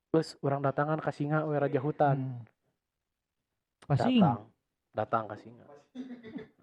[0.10, 2.18] Terus orang datangan ka singa we raja hutan.
[2.18, 2.42] Hmm.
[3.86, 4.26] Pasing.
[4.26, 4.42] Datang.
[4.98, 5.68] Datang ke singa.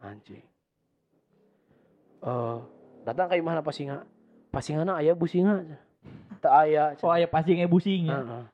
[0.03, 0.45] Anjing.
[2.23, 2.59] Eh,
[3.07, 4.03] datang ke imahna pasinga.
[4.51, 5.63] Pasingana aya bu singa.
[6.43, 6.99] Tak aya.
[6.99, 8.19] Oh, aya pasing e busing ya.
[8.19, 8.45] Heeh.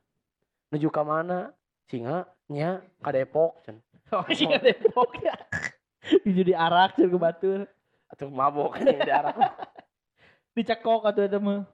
[0.77, 1.57] Nuju ka mana?
[1.89, 3.85] Singa nya ka Depok cenah.
[4.09, 5.37] Oh, sih Depok ya.
[6.39, 7.61] Jadi arak cenah ke batur.
[8.09, 9.37] Atuh mabok di daerah.
[10.57, 11.69] Dicekok atuh eta mah.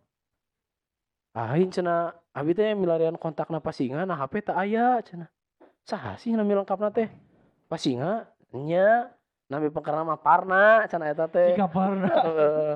[1.34, 5.30] Aing cenah abi teh milarian kontakna pasinga nah HP tak aya cenah.
[5.86, 7.06] Saha sih nami lengkapna teh?
[7.70, 9.10] Pasinga nya
[9.46, 11.54] nami pengkerna mah Parna cenah eta teh.
[11.54, 12.10] Singaparna.
[12.10, 12.74] Heeh.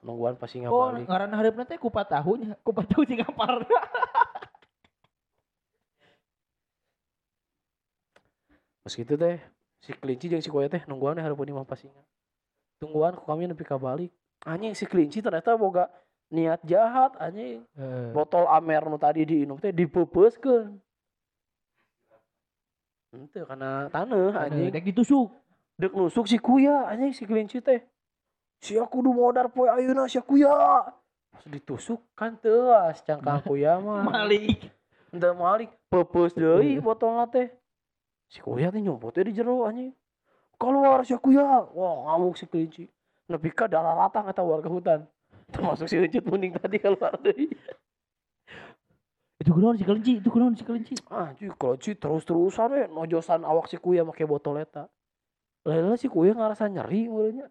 [0.00, 1.04] Nungguan pasinga Oh, balik.
[1.04, 2.56] ngaran hareupna teh kupat tahunya.
[2.60, 3.80] Kupat tahu Singaparna.
[8.80, 9.36] Pas gitu teh
[9.84, 12.00] si kelinci jeung si kuya teh nungguan deh hareupeun imah pasinga.
[12.80, 14.08] Tungguan ku kami nepi ka balik.
[14.48, 15.92] Anjing si kelinci ternyata boga
[16.32, 17.60] niat jahat anjing.
[18.16, 20.80] Botol amer nu tadi diinum teh dipeupeusekeun.
[23.12, 24.72] Henteu karena taneuh anjing.
[24.72, 25.28] Dek ditusuk.
[25.76, 27.84] Dek nusuk si kuya anjing si kelinci teh.
[28.64, 30.88] Sia kudu modar poe ayeuna sia kuya.
[31.28, 34.08] Pas ditusuk kan teuas cangkang kuya mah.
[34.08, 34.72] Malik.
[35.12, 37.52] Henteu malik peupeus deui botolna teh.
[38.30, 39.90] Si kuya teh nyompot teh di jero anjing.
[40.54, 41.66] Keluar si kuya.
[41.74, 42.86] Wah, ngamuk si kelinci.
[43.26, 45.00] Nepi ka dalaratang eta warga hutan.
[45.50, 47.50] Termasuk si Ucut mending tadi keluar deui.
[49.40, 50.94] Itu kunaon si kelinci, itu kunaon si kelinci.
[51.10, 54.86] Anjing kelinci terus-terusan we nojosan awak si kuya make botol eta.
[55.66, 57.50] Laila si kuya ngarasa nyeri mulanya.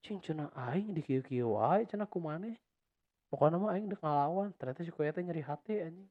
[0.00, 2.56] Cing cenah aing di kieu-kieu wae cenah kumaneh.
[3.28, 6.08] Pokoknya mah aing dek ngalawan, ternyata si kuya teh nyeri hati anjing.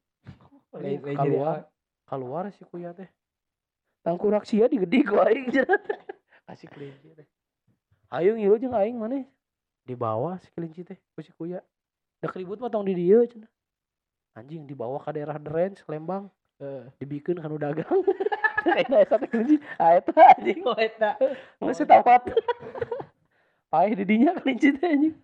[0.76, 1.56] Lain- jadi keluar
[2.04, 3.08] keluar si kuya teh
[4.06, 5.50] tangkurak sia digede ku aing.
[6.46, 7.26] Kasih kelinci teh.
[8.14, 9.26] Ayo ngilu jeung aing maneh?
[9.82, 11.58] Di bawah si kelinci teh ku si kuya.
[12.22, 13.50] Da ribut mah tong di dieu cenah.
[14.38, 16.30] Anjing dibawa ke daerah Drench Lembang.
[17.02, 17.98] Dibikeun kanu dagang.
[19.02, 19.58] Eta teh kelinci.
[19.74, 20.62] Ah eta anjing.
[20.62, 21.18] Oh, eta.
[21.58, 22.30] geus tawat
[23.74, 25.14] paeh di dinya kelinci teh anjing.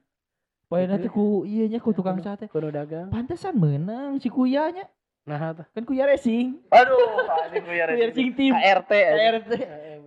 [0.67, 2.51] Poe nanti ku iya nya ku tukang sate.
[2.51, 3.15] kanu dagang.
[3.15, 4.91] Pantesan menang si kuyanya.
[5.23, 6.59] Nah Kan kuya racing.
[6.69, 8.53] aduh anjing kuya Kuya racing team.
[8.53, 8.93] KRT.
[8.93, 9.53] KRT.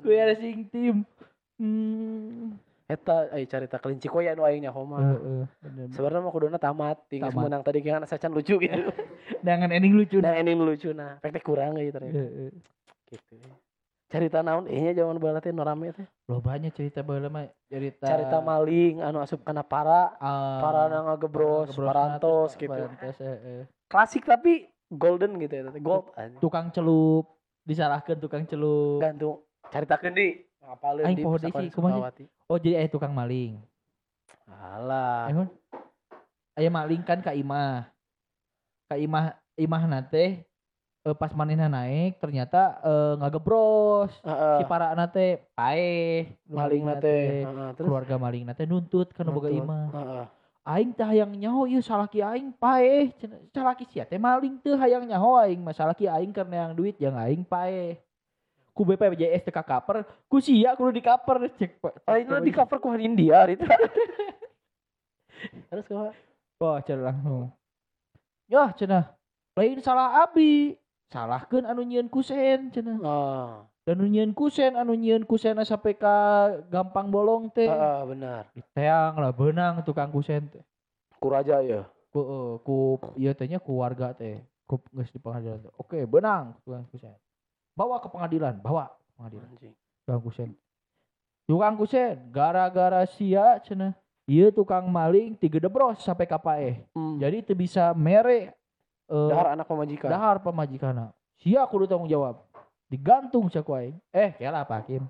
[0.03, 0.95] Kuya racing team.
[1.55, 2.59] Hmm.
[2.85, 5.43] eta ai carita kelinci koya nu aing nyaho mah Heeh,
[5.89, 8.77] sebenarnya mah kuduna tamat tinggal menang tadi kan sacan lucu gitu
[9.41, 10.21] Dengan ending lucu.
[10.21, 12.53] dan ini lucu nah pek teh kurang gitu ternyata Heeh.
[13.09, 13.41] gitu
[14.05, 18.05] cerita naon eh nya zaman baheula teh rame teh Lo banyak cerita baheula mah cerita
[18.05, 23.63] cerita maling anu asup kana para ah, para ngagebros ngegebros parantos gitu parantos, heeh.
[23.89, 26.13] klasik tapi golden gitu ya gold.
[26.41, 27.25] Tukang celup
[27.65, 29.01] disalahkan tukang celup.
[29.01, 29.41] gantung
[29.73, 31.97] caritakeun di ngapaleun Aing di poho deui Pusaka sih, kumaha sih?
[31.97, 32.25] Sukawati.
[32.45, 33.57] Oh jadi eh tukang maling.
[34.45, 35.33] Alah.
[35.33, 35.49] Emang
[36.53, 37.89] aya maling kan ka imah.
[38.85, 40.45] Ka imah imah nate
[41.05, 44.13] eh, pas manehna naik ternyata eh, ngagebros.
[44.21, 44.57] Heeh.
[44.61, 47.17] Si para nate paeh maling nate.
[47.49, 49.89] Heeh, terus keluarga maling nate nuntut kana boga imah.
[49.89, 50.25] Heeh.
[50.65, 52.49] Aing teh hayang nyaho ieu salaki aing.
[53.21, 56.97] Cenah, Salaki sia teh maling teu hayang nyaho aing mah salaki aing karena yang duit
[56.97, 58.01] yang aing paeh.
[58.73, 61.77] Ku BPJS teh kakaper, ku sia kudu dikaper cek.
[62.09, 63.61] Ah, ini di cover ku India itu.
[65.69, 66.11] Terus kumaha?
[66.57, 67.53] Wah, cenah langsung.
[68.49, 69.13] Yah, cenah.
[69.53, 70.73] Lain salah abi.
[71.13, 72.97] Salahkeun anu nyieun kusen cenah.
[73.05, 73.69] Oh.
[73.85, 77.69] Dan nyieun kusen, anu nyieun kusen sampai ka gampang bolong teh.
[77.69, 78.49] Heeh, benar.
[78.57, 80.65] Diteang lah benang tukang kusen teh.
[81.21, 81.85] Kuraja ya.
[82.09, 82.75] Ku eh, ku
[83.13, 84.41] ieu teh nya ku warga teh.
[84.65, 85.73] Ku geus di pengadilan teh.
[85.77, 87.13] Oke, benang tukang kusen.
[87.77, 89.47] Bawa ke pengadilan, bawa ke pengadilan.
[89.53, 89.73] Anjing.
[90.01, 90.49] Tukang kusen.
[91.45, 93.93] Tukang kusen gara-gara sia cenah.
[94.25, 96.81] Ieu tukang maling tiga debros sampai ka paeh.
[96.97, 97.21] Hmm.
[97.21, 98.57] Jadi itu bisa mere
[99.05, 100.09] eh, Dahar anak pemajikan.
[100.09, 101.13] dahar pemajikana.
[101.37, 102.41] Sia kudu tanggung jawab.
[102.85, 103.97] Digantung ku aing.
[104.13, 105.03] Eh, kela Pak Hakim.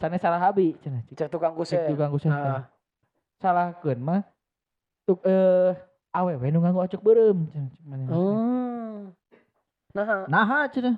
[0.00, 1.04] Sane salah habi cenah.
[1.08, 1.84] Cik Cek tukang kusen.
[1.92, 2.32] tukang kusen.
[2.32, 2.40] teh.
[2.40, 2.64] Nah,
[3.40, 4.20] Salahkeun mah
[5.04, 5.76] tuk eh
[6.12, 7.68] awewe nu nganggo acuk beureum cenah.
[7.68, 8.06] Cik maneh.
[8.08, 9.12] Oh.
[9.92, 10.96] Nah, Naha cenah.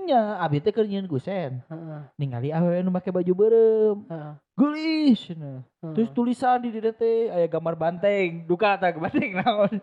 [0.00, 1.60] Nya, abi teh keur nyieun kusen.
[1.68, 2.00] heeh.
[2.16, 3.98] Ningali awewe nu make baju beureum.
[4.08, 4.32] Heeh.
[4.56, 5.60] Geulis cenah.
[5.92, 8.48] Terus tulisan di dieu teh aya gambar banteng.
[8.48, 9.80] Duka tah banteng naon.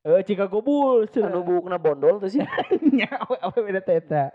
[0.00, 1.28] Eh, cika gobul cenah.
[1.28, 2.40] anu bukna bondol tuh sih.
[2.96, 4.32] nya awe beda teh eta.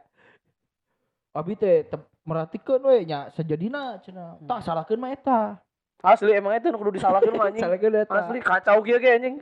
[1.33, 1.89] Abi teh
[2.21, 4.37] merhatikeun we nya sejadina cenah.
[4.45, 5.57] Tak salahkeun mah eta.
[6.05, 7.65] Asli emang itu kudu disalahkeun mah anjing.
[8.05, 9.41] Asli kacau kieu ge anjing.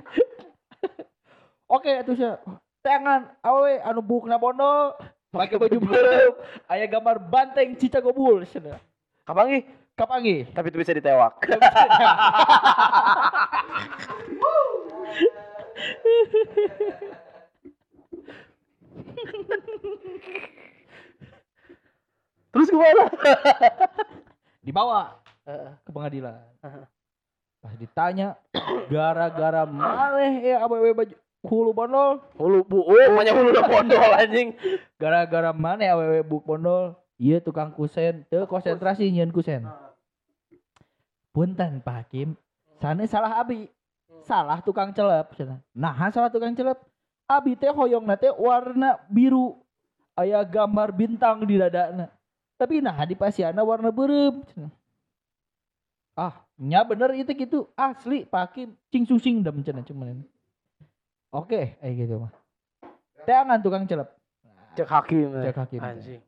[1.75, 2.39] Oke atuh sia.
[2.79, 4.95] Tangan awe anu bukna bondol
[5.27, 6.33] pakai baju beureum
[6.71, 8.79] aya gambar banteng cica gobul cenah.
[9.27, 9.67] Kapangi?
[9.91, 10.47] Kapangi?
[10.55, 11.35] Tapi itu bisa ditewak.
[22.53, 23.09] Terus gimana?
[24.61, 25.17] Dibawa
[25.83, 26.37] ke pengadilan.
[27.63, 28.35] Pas ditanya
[28.91, 32.19] gara-gara maneh ya awewe baju hulu bondol?
[32.39, 34.55] Hulu bu, oh, banyak hulu udah bondol anjing.
[35.01, 36.95] gara-gara mana awewe buk bondol?
[37.17, 38.27] Iya tukang kusen.
[38.27, 39.63] Teu konsentrasi nyieun kusen.
[41.33, 42.35] Punten Pak Hakim.
[42.83, 43.71] Sana salah abi
[44.23, 45.27] salah tukang celep
[45.75, 46.79] nah salah tukang celep
[47.27, 49.59] abi teh hoyong teh warna biru
[50.15, 52.09] aya gambar bintang di dadana
[52.57, 54.71] tapi nah di pasiana warna cenah.
[56.15, 60.21] ah nya bener itu gitu asli Pak Hakim cing susing dem cenah cuman
[61.33, 62.31] oke eh gitu mah
[63.25, 64.09] teangan tukang celep
[64.73, 65.29] Cek hakim.
[65.37, 65.43] eh.
[65.49, 66.21] cek hakim Anjing.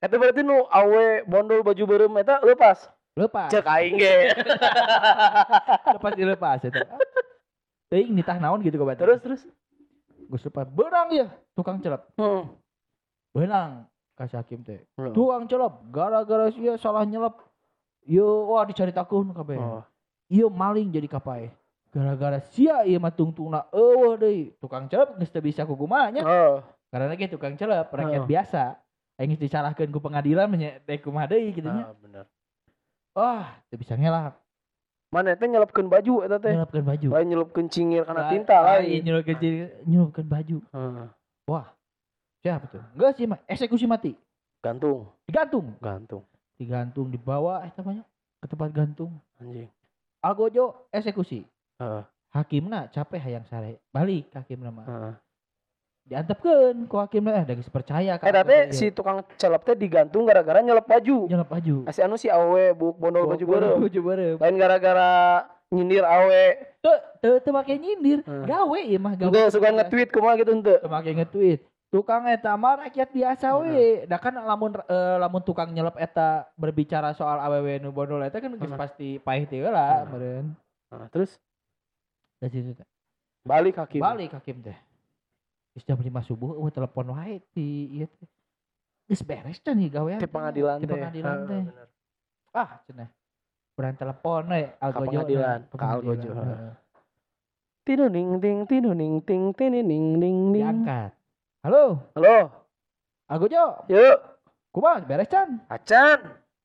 [0.00, 2.88] Eta berarti nu awe bondol baju beureum eta lepas.
[3.14, 4.14] Lepas Cek aing ge.
[5.94, 6.80] lepas dilepas itu
[7.90, 9.42] Teuing nitah naon gitu kok terus terus.
[10.30, 12.46] Gus lepas benang ya tukang celep Hmm.
[13.30, 15.10] benang kasih hakim teh Hmm.
[15.10, 17.34] tukang celep gara-gara sia salah nyelep
[18.04, 19.82] yo wah dicari takun kabeh Oh.
[20.28, 21.50] ieu maling jadi kapai
[21.90, 26.62] gara-gara sia ieu mah tungtungna eueuh deui tukang celep geus teu bisa kukumanya Oh.
[26.88, 28.28] karena ge tukang celep rakyat Oh.
[28.28, 28.78] biasa
[29.18, 32.24] aing geus disalahkeun ku pengadilan nya deui kumaha deui kitu nya Ah, bener.
[33.16, 34.34] Wah teu bisa ngelak
[35.10, 36.54] Mana teh nyelepkeun baju eta teh.
[36.54, 37.08] nyelepkeun baju.
[37.18, 38.86] Lain nyelepkeun cingir karena tinta lain.
[38.86, 39.00] lain.
[39.02, 39.38] nyelepkeun
[39.82, 40.56] nyelepkeun baju.
[40.70, 41.06] Heeh.
[42.40, 42.82] siapa tuh?
[42.94, 44.14] Enggak sih mah eksekusi mati.
[44.62, 45.74] Gantung, digantung.
[45.82, 46.22] Gantung.
[46.54, 48.06] digantung dibawa eh namanya?
[48.38, 49.18] Ke tempat gantung.
[49.42, 49.66] Anjing.
[50.22, 51.42] algojo eksekusi.
[51.82, 52.02] Heeh.
[52.30, 53.82] hakimna capek hayang sare.
[53.90, 55.18] Balik ke hakimna mah
[56.00, 56.08] Heeh.
[56.10, 58.72] diantepkeun ku hakimna eh da geus percaya ka Eta algojo teh ieu.
[58.72, 61.28] si tukang celep teh digantung gara-gara nyelep baju.
[61.28, 63.78] nyelep baju Asli anu si awe buk bondol baju beureum.
[63.80, 65.10] baju beureum Lain gara-gara
[65.70, 66.44] nyindir awe.
[66.80, 68.42] teu teu teu make nyindir Hmm.
[68.42, 70.78] gawe ieu mah gawe Juga suka nge-tweet kumaha gitu henteu.
[70.78, 71.60] teu make nge-tweet
[71.90, 77.10] tukang eta mah rakyat biasa we da kan lamun eh, lamun tukang nyelep eta berbicara
[77.12, 78.74] soal awewe nu bondol eta kan Hmm.
[78.74, 80.10] pasti pahit teh lah Hmm.
[80.10, 80.46] meureun
[80.90, 81.38] Nah, terus
[82.38, 82.74] da situ
[83.42, 84.02] balik hakim.
[84.02, 84.74] balik hakim teh
[85.78, 88.28] jam 5 subuh eueuh telepon wae ti ieu teh
[89.06, 90.30] geus beres can nih gawean Di teh.
[90.30, 90.94] pengadilan di teh.
[90.94, 91.62] pengadilan teh
[92.50, 93.08] ah cenah
[93.78, 96.58] urang telepon we algojo pengadilan, ke pengadilan, algojo, heeh.
[96.58, 96.74] heeh.
[97.80, 100.58] Tinu ning ting tinu ning ting tini ning ning ning.
[100.58, 101.10] diangkat
[101.64, 102.36] halo Halo.
[103.24, 104.18] algojo Yuk.
[104.74, 106.18] kumaha beres can Acan.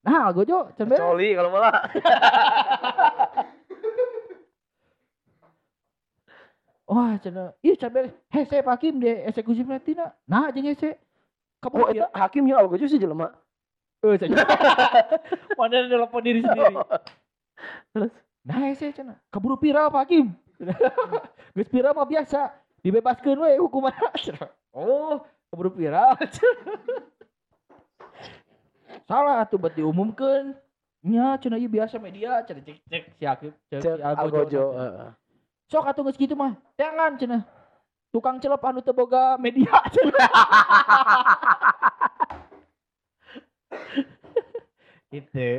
[0.03, 1.78] nah algojo can beres Coli kalau malah.
[6.88, 10.98] wah cenah ieu can beres hese Pak Hakim di eksekusi tina nah jeung hese
[11.66, 13.34] Oh, kapan eta hakim yang algojo sih jelema.
[14.06, 14.38] Eh, cenah.
[15.58, 16.78] Mana nelpon diri sendiri.
[17.94, 18.14] Terus
[18.46, 20.30] nah saya cenah keburu viral Pak Hakim.
[21.58, 22.54] Geus viral mah biasa.
[22.86, 23.98] Dibebaskeun we hukuman.
[24.70, 26.14] Oh, keburu viral.
[29.10, 30.54] Salah tuh buat diumumkan.
[31.02, 34.14] Nya cenah ieu biasa media cenah cek cek si Hakim cek si Algojo.
[34.14, 34.64] Algojo.
[35.66, 36.53] Sok atuh geus kitu mah.
[36.78, 37.43] Jangan cenah.
[38.13, 40.30] Tukang celep anu teu boga media cenah.
[45.09, 45.49] gitu.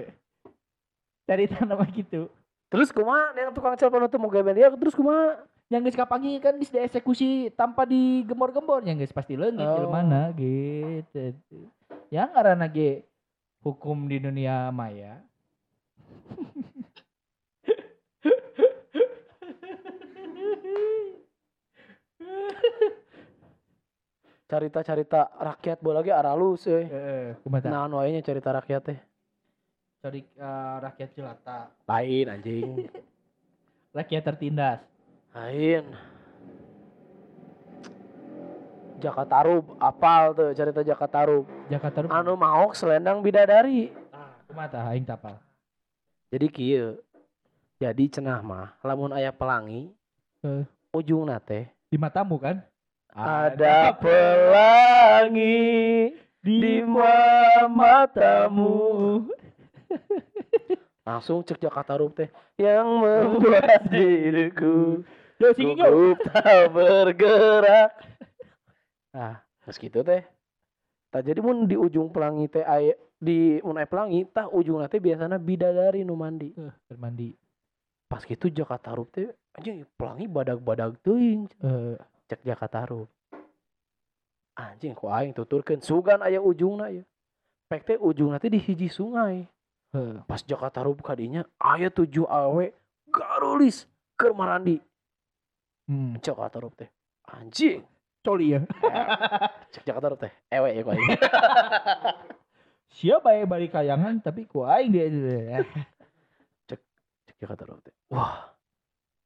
[1.26, 2.30] Dari tanah gitu.
[2.66, 5.42] Terus kumaha yang tukang telepon itu mau media terus kumaha?
[5.66, 9.90] Yang geus kapangi kan geus dieksekusi tanpa digembor-gembor yang geus pasti leungit Oh.
[9.90, 11.34] mana gitu.
[12.10, 13.02] Yang ngaranna ge
[13.66, 15.18] hukum di dunia maya.
[24.50, 26.86] Carita-carita rakyat bola ge aralus euy.
[26.86, 28.98] Heeh, kumaha Nah, anu wae nya rakyat teh.
[29.98, 32.86] Cari eh, rakyat jelata, Lain anjing.
[33.98, 34.80] rakyat tertindas.
[35.34, 35.90] Lain.
[38.96, 41.44] Jakatarub, apal tuh cerita Jakatarub.
[41.68, 43.92] Jakarta Anu maok selendang bidadari.
[44.46, 45.42] kumaha tah aing tapal.
[46.30, 46.96] Jadi kieu.
[47.76, 49.92] Jadi cenah mah lamun aya pelangi,
[50.40, 50.64] Heeh.
[50.96, 52.62] ujungna teh Di matamu kan?
[53.16, 55.56] ada pelangi
[56.44, 56.84] di
[57.72, 58.76] matamu.
[61.08, 62.28] Langsung cek Jakatarub teh
[62.60, 65.00] yang membuat diriku
[65.36, 67.92] Yo gugup tak bergerak.
[69.16, 70.28] Nah, geus kitu teh.
[71.08, 75.00] Tah jadi mun di ujung pelangi teh aya di mun aya pelangi tah ujungna teh
[75.00, 76.52] biasana bidadari nu mandi.
[76.52, 77.32] Eh, bermandi.
[78.12, 81.96] Pas gitu Jakatarub teh anjing pelangi badag-badag teuing Eh,
[82.28, 83.08] cek Jakatarub.
[84.56, 87.04] Anjing ku aing tuturkeun sugan aya ujungna ya.
[87.68, 89.48] Pek teh ujungna teh di hiji sungai.
[90.28, 92.68] Pas Jakatarub kadinya aya tujuh awe
[93.08, 94.76] garulis keur marandi.
[95.88, 96.20] Hmm.
[96.20, 96.88] Jakatarub teh
[97.32, 97.80] anjing
[98.20, 98.60] Coli ya.
[99.72, 101.08] cek Jakatarub teh ewe ya ku aing.
[102.96, 105.08] Siapa ya balik kayangan tapi ku aing dia.
[106.68, 106.80] cek
[107.40, 107.92] Jakatarub teh.
[108.12, 108.55] Wah.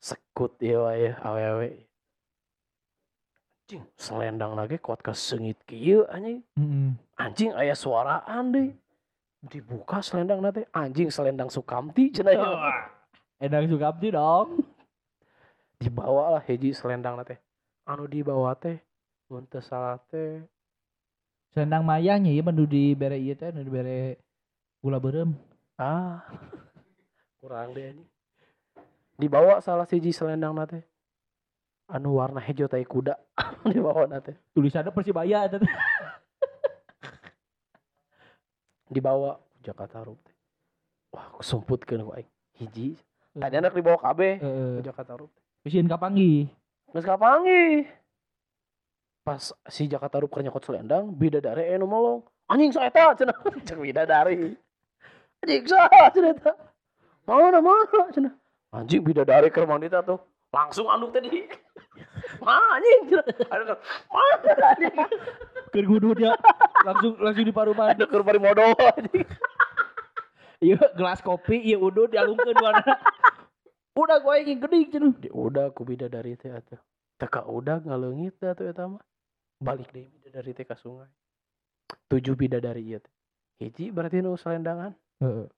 [0.01, 1.71] Sekut ya wae awe-awe.
[3.71, 6.43] Anjing selendang lagi kuat ke sengit kieu anjing.
[6.59, 6.91] Heeh.
[7.21, 8.73] anjing aya suaraan deh
[9.47, 12.49] dibuka selendang nate anjing selendang Sukamti cenah ya.
[13.39, 14.65] Endang Sukabdi dong.
[15.81, 17.41] dibawa lah hiji selendang nate
[17.89, 18.77] anu dibawa teh
[19.33, 20.45] mun teu salah teh
[21.51, 24.21] Selendang mayangnya ya menu di bere ieu teh nu di bere
[24.83, 25.35] gula berem.
[25.81, 26.21] ah
[27.41, 28.09] kurang deh anjing
[29.21, 30.81] dibawa salah siji selendang nate
[31.93, 33.15] anu warna hijau tai kuda
[33.73, 35.69] dibawa nate Tulisannya Persibaya eta teh.
[38.95, 40.19] dibawa Jakarta Rup
[41.13, 42.97] wah kusumputkeun ku aing hiji
[43.37, 44.81] tadi anak dibawa Heeh.
[44.81, 46.49] ku Jakarta Rup Mesin kapanggi.
[46.89, 47.85] Geus kapanggih.
[49.21, 52.25] Pas si Jakarta Rup keur nyokot selendang, bidadari anu melong.
[52.49, 53.37] Anjing saeta cenah.
[53.69, 54.57] Cek bidadari.
[55.45, 56.57] Anjing saha cenah eta.
[57.29, 58.33] Mana mana cenah.
[58.71, 60.19] Anjing bidadari keur mandi teh tuh.
[60.55, 61.47] Langsung anu tadi.
[62.43, 63.01] Mana anjing.
[63.51, 63.65] Anu
[64.11, 64.35] mana
[64.75, 64.95] anjing.
[66.87, 67.95] Langsung langsung di paruman.
[67.95, 68.63] Anu keur bari modo
[68.95, 69.27] anjing.
[70.61, 72.95] Iya gelas kopi iya udut dialungkeun warna.
[73.97, 75.13] Udah gue ingin gede cenah.
[75.17, 76.79] Di udah ku bidadari teh atuh.
[77.17, 79.03] Teka udah ngaleungit teh atuh eta mah.
[79.59, 81.09] Balik deui bidadari teh ka sungai.
[82.13, 83.15] Tujuh bidadari ieu teh.
[83.61, 84.95] Hiji berarti nu selendangan.
[85.21, 85.49] Heeh.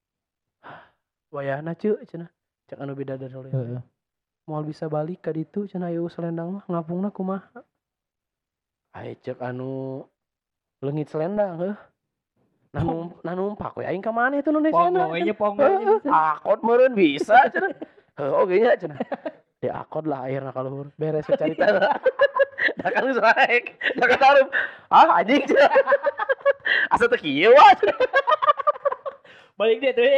[1.32, 2.28] wayahna ceuk cenah
[2.72, 3.80] cek anu bidadari oleh Heeh.
[4.48, 6.64] moal bisa balik ka ditu cenah aya selendang mah.
[6.64, 7.60] Ngapungna kumaha
[8.96, 10.00] aya cek anu
[10.80, 11.76] leungit selendang heuh.
[12.72, 13.84] Nah num nah numpak we.
[13.84, 15.60] Aing ka maneh tuh nu Pongo nya pongo.
[16.32, 17.76] akot meureun bisa cenah
[18.16, 18.96] heuh oge nya cenah
[19.60, 21.68] di akot lah akhirnya kalau beres we carita.
[22.78, 24.48] Dah kan naik dah katarup
[24.88, 25.44] ah anjing
[26.94, 27.52] asa teu kieu.
[29.60, 30.08] Balik deh tuh.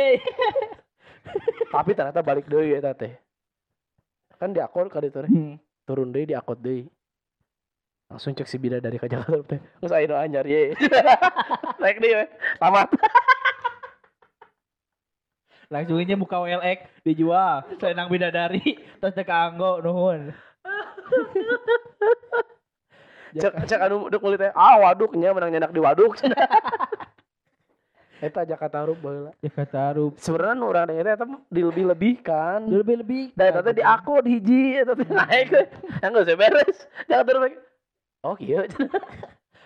[1.75, 3.16] Tapi ternyata balik deui eta teh.
[4.39, 5.31] Kan di akot ka ditu teh.
[5.31, 5.57] Hmm.
[5.85, 6.87] turun di akot deui.
[8.12, 9.61] Langsung cek si bidadari ka Jakarta teh.
[9.89, 10.77] Aya nu anyar ye.
[11.81, 12.29] Naik we.
[12.61, 12.89] Tamat.
[15.72, 17.64] Langsung aja buka OLX dijual.
[17.81, 20.31] Selendang bidadari terus teh kaanggo nuhun.
[23.43, 24.53] cek cek anu duk meuli teh.
[24.55, 26.14] Ah waduknya menang nyenak di waduk
[28.23, 30.12] eta Jakarta Rup baheula Ya kata Arup.
[30.17, 33.35] sebenarnya nu urang eta eta dilebih-lebihkan Lebih-lebih.
[33.35, 35.49] da eta teh di akot hiji eta teh naik
[36.03, 37.57] yang geus beres Jakarta Rup lagi.
[38.23, 38.62] oh kieu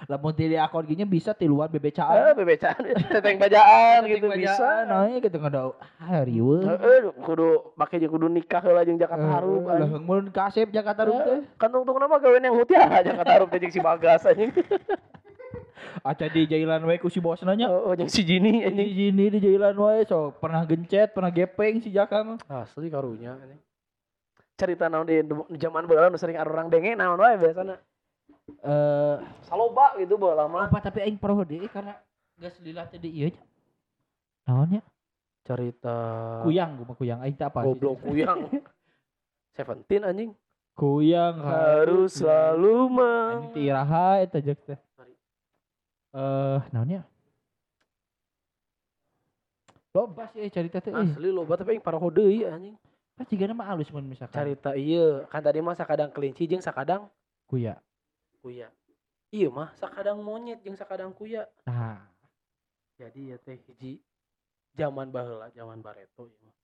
[0.07, 2.33] Lamun di akun ginya bisa ti luar bebecaan.
[2.39, 2.81] bebecaan,
[3.11, 4.87] teteng bajaan gitu bisa.
[4.87, 6.63] Nah, gitu ngada ah riweuh.
[6.65, 9.67] Heeh, kudu make jeung kudu nikah heula jeung Jakarta Harum.
[9.67, 11.43] Lah mun kasep Jakarta Harum teh.
[11.59, 14.55] Kan tungtung nama gawean yang hutiara Jakarta Harum teh jeung si Bagas anjing.
[16.03, 17.71] Aca di jailan we ku si bosna nya.
[17.71, 18.91] Oh, jeung si Jini Ini anjing.
[18.95, 22.39] gini di jailan wae so pernah gencet, pernah gepeng si Jaka mah.
[22.47, 23.61] Asli karunya anjing.
[24.59, 27.79] Cerita naon di di zaman baheula nu sering orang denge naon wae biasana.
[28.49, 29.17] Eh,
[29.47, 30.67] Saloba gitu baheula mah.
[30.67, 31.95] apa tapi aing pro deui karena
[32.39, 33.43] geus lila teh di ieu nya.
[34.49, 34.81] Naonnya?
[35.45, 35.97] Cerita
[36.45, 38.49] Kuyang gua mah kuyang aing apa goblok kuyang.
[39.57, 40.31] Seventeen anjing.
[40.79, 44.79] Kuyang Harus selalu Anjing teh iraha eta jeung teh.
[46.15, 47.05] Eh, naonnya?
[49.93, 50.93] Loba sih eh, cerita teh.
[50.93, 52.77] Eh, Asli loba tapi aing paroho deui anjing.
[53.19, 54.31] pas jigana mah alus mun misalkan.
[54.39, 57.11] Cerita ieu kan tadi mah sakadang kelinci jeung sakadang
[57.51, 57.75] kuya.
[58.39, 58.71] kuya.
[59.35, 61.51] Iya mah sakadang monyet jeung sakadang kuya.
[61.67, 61.99] Nah,
[62.95, 63.99] Jadi ya teh hiji
[64.79, 66.55] zaman baheula zaman bareto ieu mah.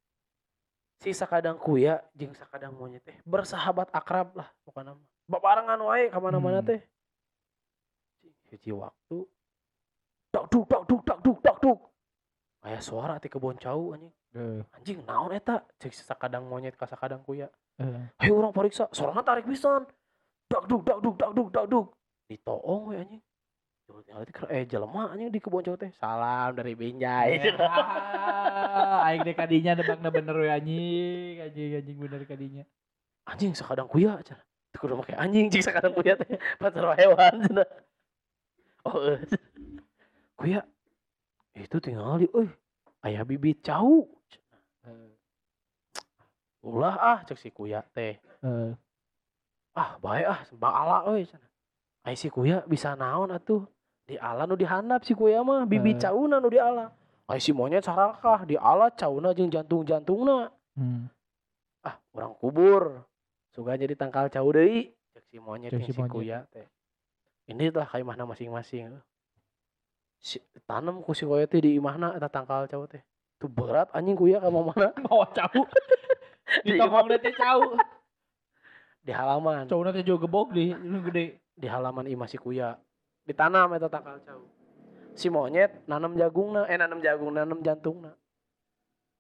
[1.03, 5.11] Si sakadang kuya jeung sakadang monyet teh bersahabat akrab lah pokoknya mah.
[5.27, 6.71] Babarengan wae ka mana-mana Hmm.
[6.71, 6.81] teh.
[8.55, 9.19] Hiji waktu
[10.31, 11.79] dak duk dak duk dak duk dak duk.
[12.63, 14.15] Aya suara ti kebon cau anjing.
[14.35, 15.61] eh, Anjing naon eta?
[15.79, 17.51] Cek sakadang monyet ka sakadang kuya.
[17.83, 19.85] eh, Hei orang periksa, suaranya tarik pisan.
[20.47, 21.93] Dak duk dak duk dak duk dak duk.
[22.31, 23.23] Ditoong we anjing.
[24.49, 25.91] Eh jelema anjing di kebon jauh teh.
[25.99, 27.37] Salam dari Binjai.
[27.61, 32.65] Ah, aing deh kadinya nebakna bener we anjing, anjing anjing bener kadinya.
[33.27, 34.41] anjing sakadang kuya cenah.
[34.73, 36.39] Teu kudu make anjing cing sakadang kuya teh.
[36.57, 37.69] Pacar hewan cenah.
[38.85, 39.21] Oh, eh.
[40.39, 40.61] kuya.
[41.55, 42.49] Itu tinggal di euy.
[43.05, 44.09] Aya bibit cau.
[46.65, 48.17] Ulah ah cek si kuya teh.
[48.45, 48.73] Eh,
[49.77, 51.51] ah baik ah sembah ala euy cenah.
[52.05, 53.65] Ai si kuya bisa naon atuh
[54.05, 56.01] di ala nu dihandap si kuya mah bibit Eh.
[56.05, 56.93] cauna nu di ala
[57.25, 61.09] ai si monyet sarakah di ala cauna jeung jantung-jantungna hmm.
[61.89, 63.01] ah orang kubur
[63.57, 66.69] suka jadi tangkal cau deui cek si monyet Cek si si, kuya teh
[67.45, 68.97] ini lah ka imahna masing-masing.
[70.17, 73.05] Si, tanam ku si teh di imahna eta tangkal cau teh.
[73.37, 75.69] Tuh berat anjing kuya ka mana Bawa cau.
[76.65, 77.77] Di tongkong teh cau.
[79.05, 79.69] di halaman.
[79.69, 80.73] Cau teh juga gebog di
[81.13, 81.41] gede.
[81.55, 82.81] di halaman imah si kuya.
[83.29, 84.49] Ditanam eta tangkal cau.
[85.13, 88.17] Si monyet nanam jagungna eh nanam jagung nanam jantungna.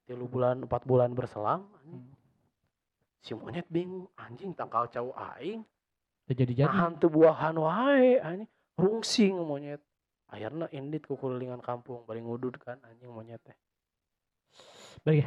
[0.08, 2.04] Tilu bulan empat bulan berselang anjing.
[3.24, 5.64] si monyet bingung anjing tangkal cau aing
[6.24, 6.64] Teh jadi
[6.96, 8.48] teu buahan wae anjing
[8.80, 9.80] rungsing monyet
[10.32, 13.54] akhirnya indit ku kulilingan kampung bari ngudud kan anjing monyet teh
[15.04, 15.20] Bari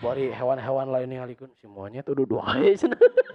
[0.00, 2.54] bari hewan-hewan lain yang halikun si monyet udah dua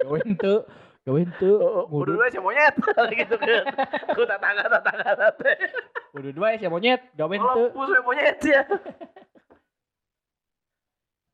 [0.02, 0.66] gawean teu,
[1.06, 1.60] gawean teu.
[1.62, 2.18] oh, Ngudud.
[2.18, 2.74] udah si monyet
[3.20, 3.64] gitu kan
[4.16, 5.58] ku tetangga tetangga teh
[6.16, 7.68] Udah dua ya monyet, gawean teu.
[7.76, 8.64] Mampus we monyet ya.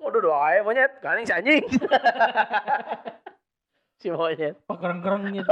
[0.02, 1.62] Waduh doa ya monyet, kaning si anjing.
[4.02, 4.58] si monyet.
[4.66, 5.46] Pakereng-kerengnya.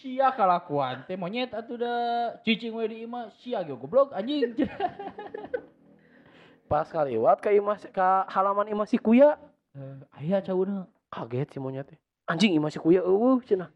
[0.00, 1.94] Sia kalakuan teh monyet atuh da
[2.40, 4.56] cicing we di imah sia ge goblok anjing.
[6.70, 9.36] Pas kaliwat ke imah ke halaman imah si kuya,
[9.70, 10.90] Eh, aya cauna.
[11.10, 11.98] kaget si monyet teh.
[12.30, 13.68] Anjing imah si kuya eueuh cenah.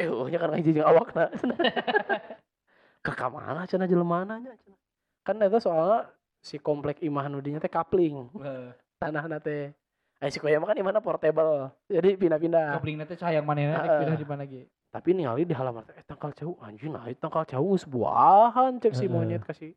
[0.00, 1.58] Eh eueuhnya kan jeung awakna cenah.
[3.04, 4.80] Ke kamana cenah jelemana nya cenah.
[5.26, 6.08] Kan eta soalnya
[6.40, 8.32] si komplek imah nu dinya teh kapling
[8.96, 9.76] tanahna teh.
[10.24, 11.68] Eh si kuya mah kan imahna portable.
[11.84, 12.80] Jadi pindah-pindah.
[12.80, 14.00] Kapling teh sayang manehna rek Heeh.
[14.00, 14.64] pindah di mana ge.
[14.94, 16.56] tapi ningali di halaman eh, tangkal jauh.
[16.64, 19.76] Anjing nah tangkal jauh sebuahan cek si monyet kasih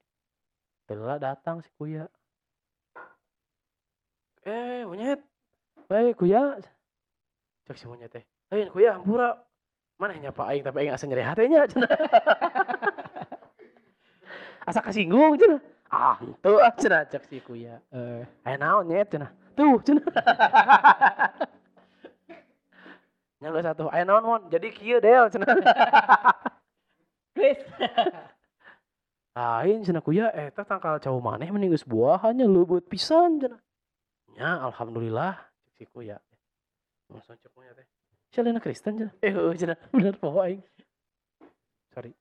[0.87, 2.07] Bela datang si kuya.
[4.47, 5.19] Eh monyet.
[5.91, 6.63] Baik kuya.
[7.67, 8.23] Cek si monyet teh.
[8.55, 9.35] Eh kuya hampura
[9.99, 11.89] mana nyapa aing tapi aing asa nyeri hatenya cenah
[14.69, 15.57] asa kasinggung cenah
[15.89, 17.83] ah tuh ah cenah cek si kuya.
[17.91, 19.81] Eh, eh naon nyet cenah tuh
[23.37, 25.45] Nyangga satu, ayo naon mon, jadi kieu del cenah.
[27.37, 27.61] Chris.
[29.37, 33.61] Lain cenah kuya eta tangkal cau maneh mending geus buahannya leubeut pisan cenah.
[34.33, 35.37] Nya alhamdulillah
[35.77, 36.17] si kuya.
[37.13, 37.85] Cek kuya teh.
[38.33, 39.13] Salina Kristen cenah.
[39.21, 40.65] Eh cenah, bener poho aing.
[41.93, 42.17] Sorry.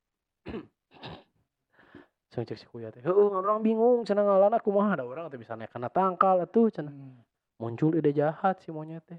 [2.45, 3.01] Cek si kuya teh.
[3.01, 6.93] Heueuh orang bingung cenah ngalana kumaha ada orang teh bisa naik kana tangkal atuh cenah.
[7.57, 9.16] Muncul ide jahat si monyet teh.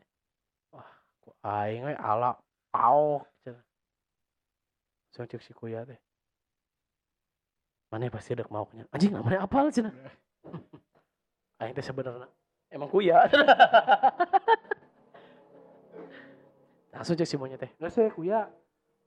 [0.69, 0.85] Wah,
[1.25, 2.37] ku aing we ala
[2.69, 3.65] paok cenah.
[5.17, 5.97] Cek si kuya teh.
[7.89, 8.85] Mana pasti ada maunya.
[8.93, 9.93] Anjing namanya apal cenah.
[11.63, 12.29] Aing teh sebenarnya
[12.69, 13.25] emang kuya.
[16.93, 17.71] Langsung cek si monyet teh.
[17.81, 18.45] Nggak saya kuya.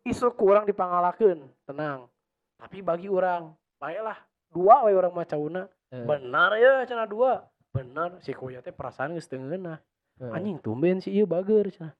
[0.01, 2.09] isu kurang dipangalakeun tenang
[2.57, 4.18] tapi bagi orang baiklah
[4.53, 6.07] dua we orang macauna Eh.
[6.07, 7.43] benar ya cenah dua.
[7.74, 9.83] Benar si kuya teh perasaan geus teu ngeunah.
[10.22, 10.31] Eh.
[10.31, 11.91] anjing tumben si ieu bager cenah.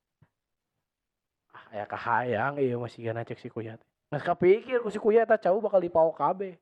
[1.51, 3.89] Ah aya kahayang ieu masih gana cek si kuya teh.
[4.15, 6.55] Nggak kapikir ku si kuya eta cau bakal dipaok kabeh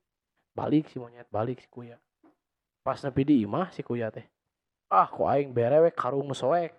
[0.57, 2.01] balik si monyet balik si kuya.
[2.81, 4.25] Pas nepi di imah si kuya teh.
[4.89, 6.73] Ah kok aing bere we karung nu soek.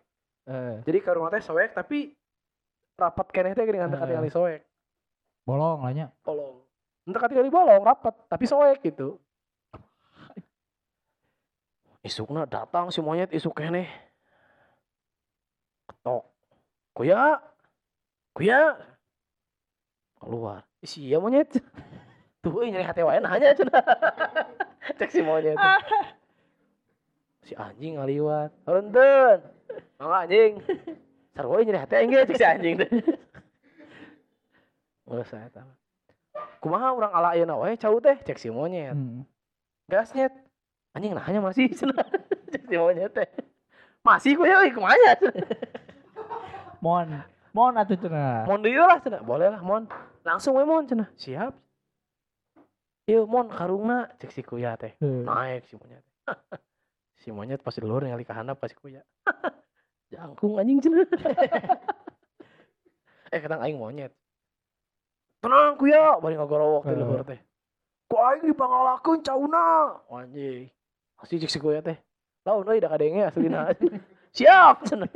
[0.50, 2.10] Eh, jadi karung teh soek tapi
[2.98, 4.18] rapat keneh teh geuning antara Heeh.
[4.18, 4.60] kali soek.
[5.46, 6.06] Bolong lah nya.
[6.26, 6.59] bolong
[7.08, 9.16] entah kali bolong rapat tapi soek gitu.
[12.00, 13.88] Isukna datang si monyet isuk keneh
[16.00, 16.24] ketok.
[16.96, 17.36] Kuya?
[18.32, 18.72] Kuya?
[20.16, 20.64] Keluar.
[20.80, 21.60] Isi ya monyet.
[22.42, 23.84] Tuh nyari hati wae nanya cenah
[24.98, 25.56] cek si monyet.
[27.40, 28.52] Si anjing ngaliwat.
[28.68, 29.40] Hareunteun
[29.96, 30.60] mangga anjing.
[31.36, 32.88] Sarwa nyari hati ge cek si anjing teh.
[35.04, 35.79] Nggak usah eta mah.
[36.60, 38.92] Kumaha urang ala ayeuna wae cau teh cek si monyet.
[38.92, 39.24] Hmm.
[39.88, 40.32] Gas nyet.
[40.92, 41.96] Anjing nanya masih cenah.
[42.52, 43.28] cek si monyet teh.
[44.04, 45.16] Masih ku ya euy kumaha.
[46.84, 47.08] Mon,
[47.52, 48.44] mon atuh cenah.
[48.48, 49.20] Mon deui lah cenah.
[49.24, 49.88] Boleh lah mon.
[50.24, 51.08] Langsung we mon cenah.
[51.16, 51.52] Siap.
[53.08, 54.92] Ieu mon karungna cek si kuya teh.
[55.00, 56.04] Eh, Naik si monyet.
[57.20, 59.00] si monyet pasti lur ngali ka handap pas si kuya.
[60.12, 61.08] Jangkung anjing cenah.
[63.32, 64.12] eh kadang aing monyet.
[65.40, 67.40] Tenang kuya, bari ngagorowok teh luhur teh.
[68.10, 69.96] Ku aing dipangalakeun cauna.
[70.12, 70.68] Anjing.
[71.16, 71.96] Pasti cek si kuya teh.
[72.44, 73.72] Laun euy da kadenge aslina.
[74.36, 75.08] Siap cenah.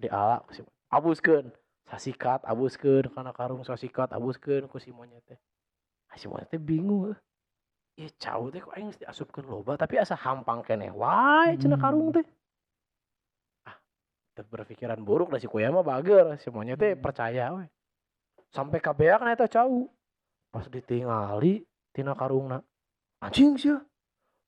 [0.00, 1.52] Diala ku si abuskeun.
[1.86, 5.38] Sasikat abuskeun kana karung sasikat abuskeun ku si monyet teh.
[6.08, 7.12] Ah, si monyet teh bingung.
[8.00, 11.84] Iya cau teh kok aing mesti asupkeun loba tapi asa hampang keneh wae cenah Hmm.
[11.84, 12.24] karung teh.
[13.68, 13.76] Ah,
[14.40, 17.68] berpikiran buruk da si kuya mah bager, si monyet teh percaya we.
[18.56, 19.92] Sampai kabeak na eta cau.
[20.48, 21.60] Pas ditingali
[21.92, 22.64] tina karungna.
[23.20, 23.76] Anjing sia.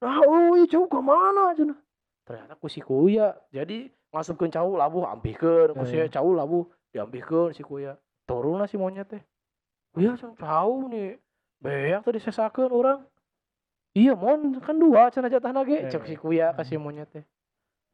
[0.00, 1.76] Nah, oh iya cau ke mana cenah.
[2.24, 3.36] Ternyata ku si kuya.
[3.52, 6.08] Jadi ngasupkeun cau labuh ampihkeun, ku si Eh.
[6.08, 6.64] cau labuh
[6.96, 8.00] diampihkeun si kuya.
[8.24, 9.20] Turun si monyet teh.
[10.00, 11.20] Iya can cau nih.
[11.60, 13.04] Beak tadi disesakeun orang.
[13.92, 17.24] Iya mon kan dua cenah jatahna ge cek si kuya ka si monyet teh.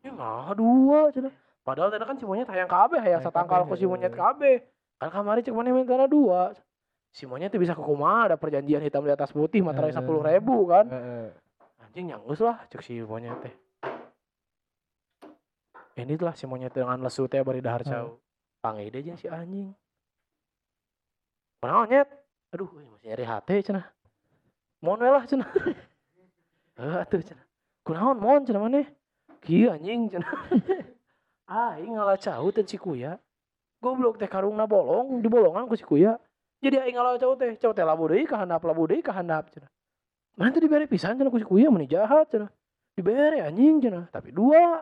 [0.06, 1.34] Ya nah dua cenah.
[1.64, 4.62] Padahal tadi kan si monyet hayang kabeh hayang satangkal ku si monyet heeh.
[5.00, 6.54] Kan kamari cek mana mintana dua.
[7.14, 10.86] Si monyet teh bisa kumaha ada perjanjian hitam di atas putih materai sepuluh ribu kan.
[10.90, 11.30] eh,
[11.86, 13.54] Anjing nyanggus lah cek si monyet teh.
[15.94, 18.18] Ini lah si monyet dengan lesu teh bari dahar cau.
[18.58, 19.70] Pangide jeung si anjing.
[21.62, 22.08] Kunaon nyet?
[22.50, 23.86] Aduh, ini masih nyari hati cenah.
[24.82, 25.48] Mon we lah cenah.
[26.76, 27.46] Heuh atuh cenah.
[27.86, 28.86] Kunaon mon cenah maneh?
[29.38, 30.34] Kieu anjing cenah.
[31.46, 33.22] Aing ngalah cau teh si kuya.
[33.84, 36.16] Goblok teh karungna bolong, di bolongan ku si kuya.
[36.64, 39.52] Jadi aing ngalah cau teh, cau teh labu deui ka handap, labu deui ka handap
[39.52, 39.68] cenah.
[40.40, 42.48] Mana tuh dibere pisan cenah ku si kuya meni jahat cenah.
[42.96, 44.80] Dibere anjing cenah, tapi dua.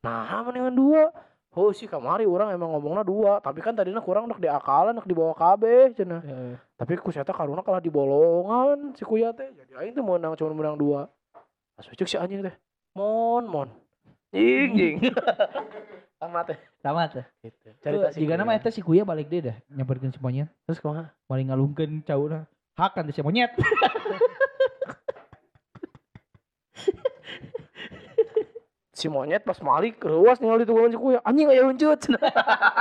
[0.00, 1.12] Nah, mendingan dua.
[1.56, 5.32] Oh sih kamari orang emang ngomongnya dua, tapi kan tadinya kurang nak diakalan, nak dibawa
[5.32, 6.20] kabeh cenah.
[6.24, 6.56] eh.
[6.76, 9.52] Tapi ku eta karuna kalah di bolongan si kuya teh.
[9.52, 11.08] Jadi aing teh menang cuma menang dua.
[11.76, 12.52] Pas cek si anjing teh.
[12.96, 13.68] Mon mon.
[14.32, 14.96] Jing jing.
[16.20, 16.58] Tamat teh.
[16.84, 17.26] Tamat teh.
[17.42, 17.68] Gitu.
[17.82, 18.60] Cerita si Jika nama kuya.
[18.62, 20.48] eta si kuya balik deh dah nyamperkeun si monyet.
[20.68, 21.10] Terus kumaha?
[21.26, 22.46] Balik ngalungkeun cauna.
[22.76, 23.50] Hak kan si monyet.
[28.96, 31.20] Si monyet pas malik keruas ningali tukang si kuya.
[31.20, 32.00] Anjing aya huncut.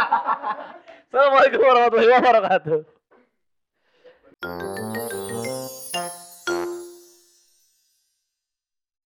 [1.11, 2.79] Assalamualaikum warahmatullahi wabarakatuh.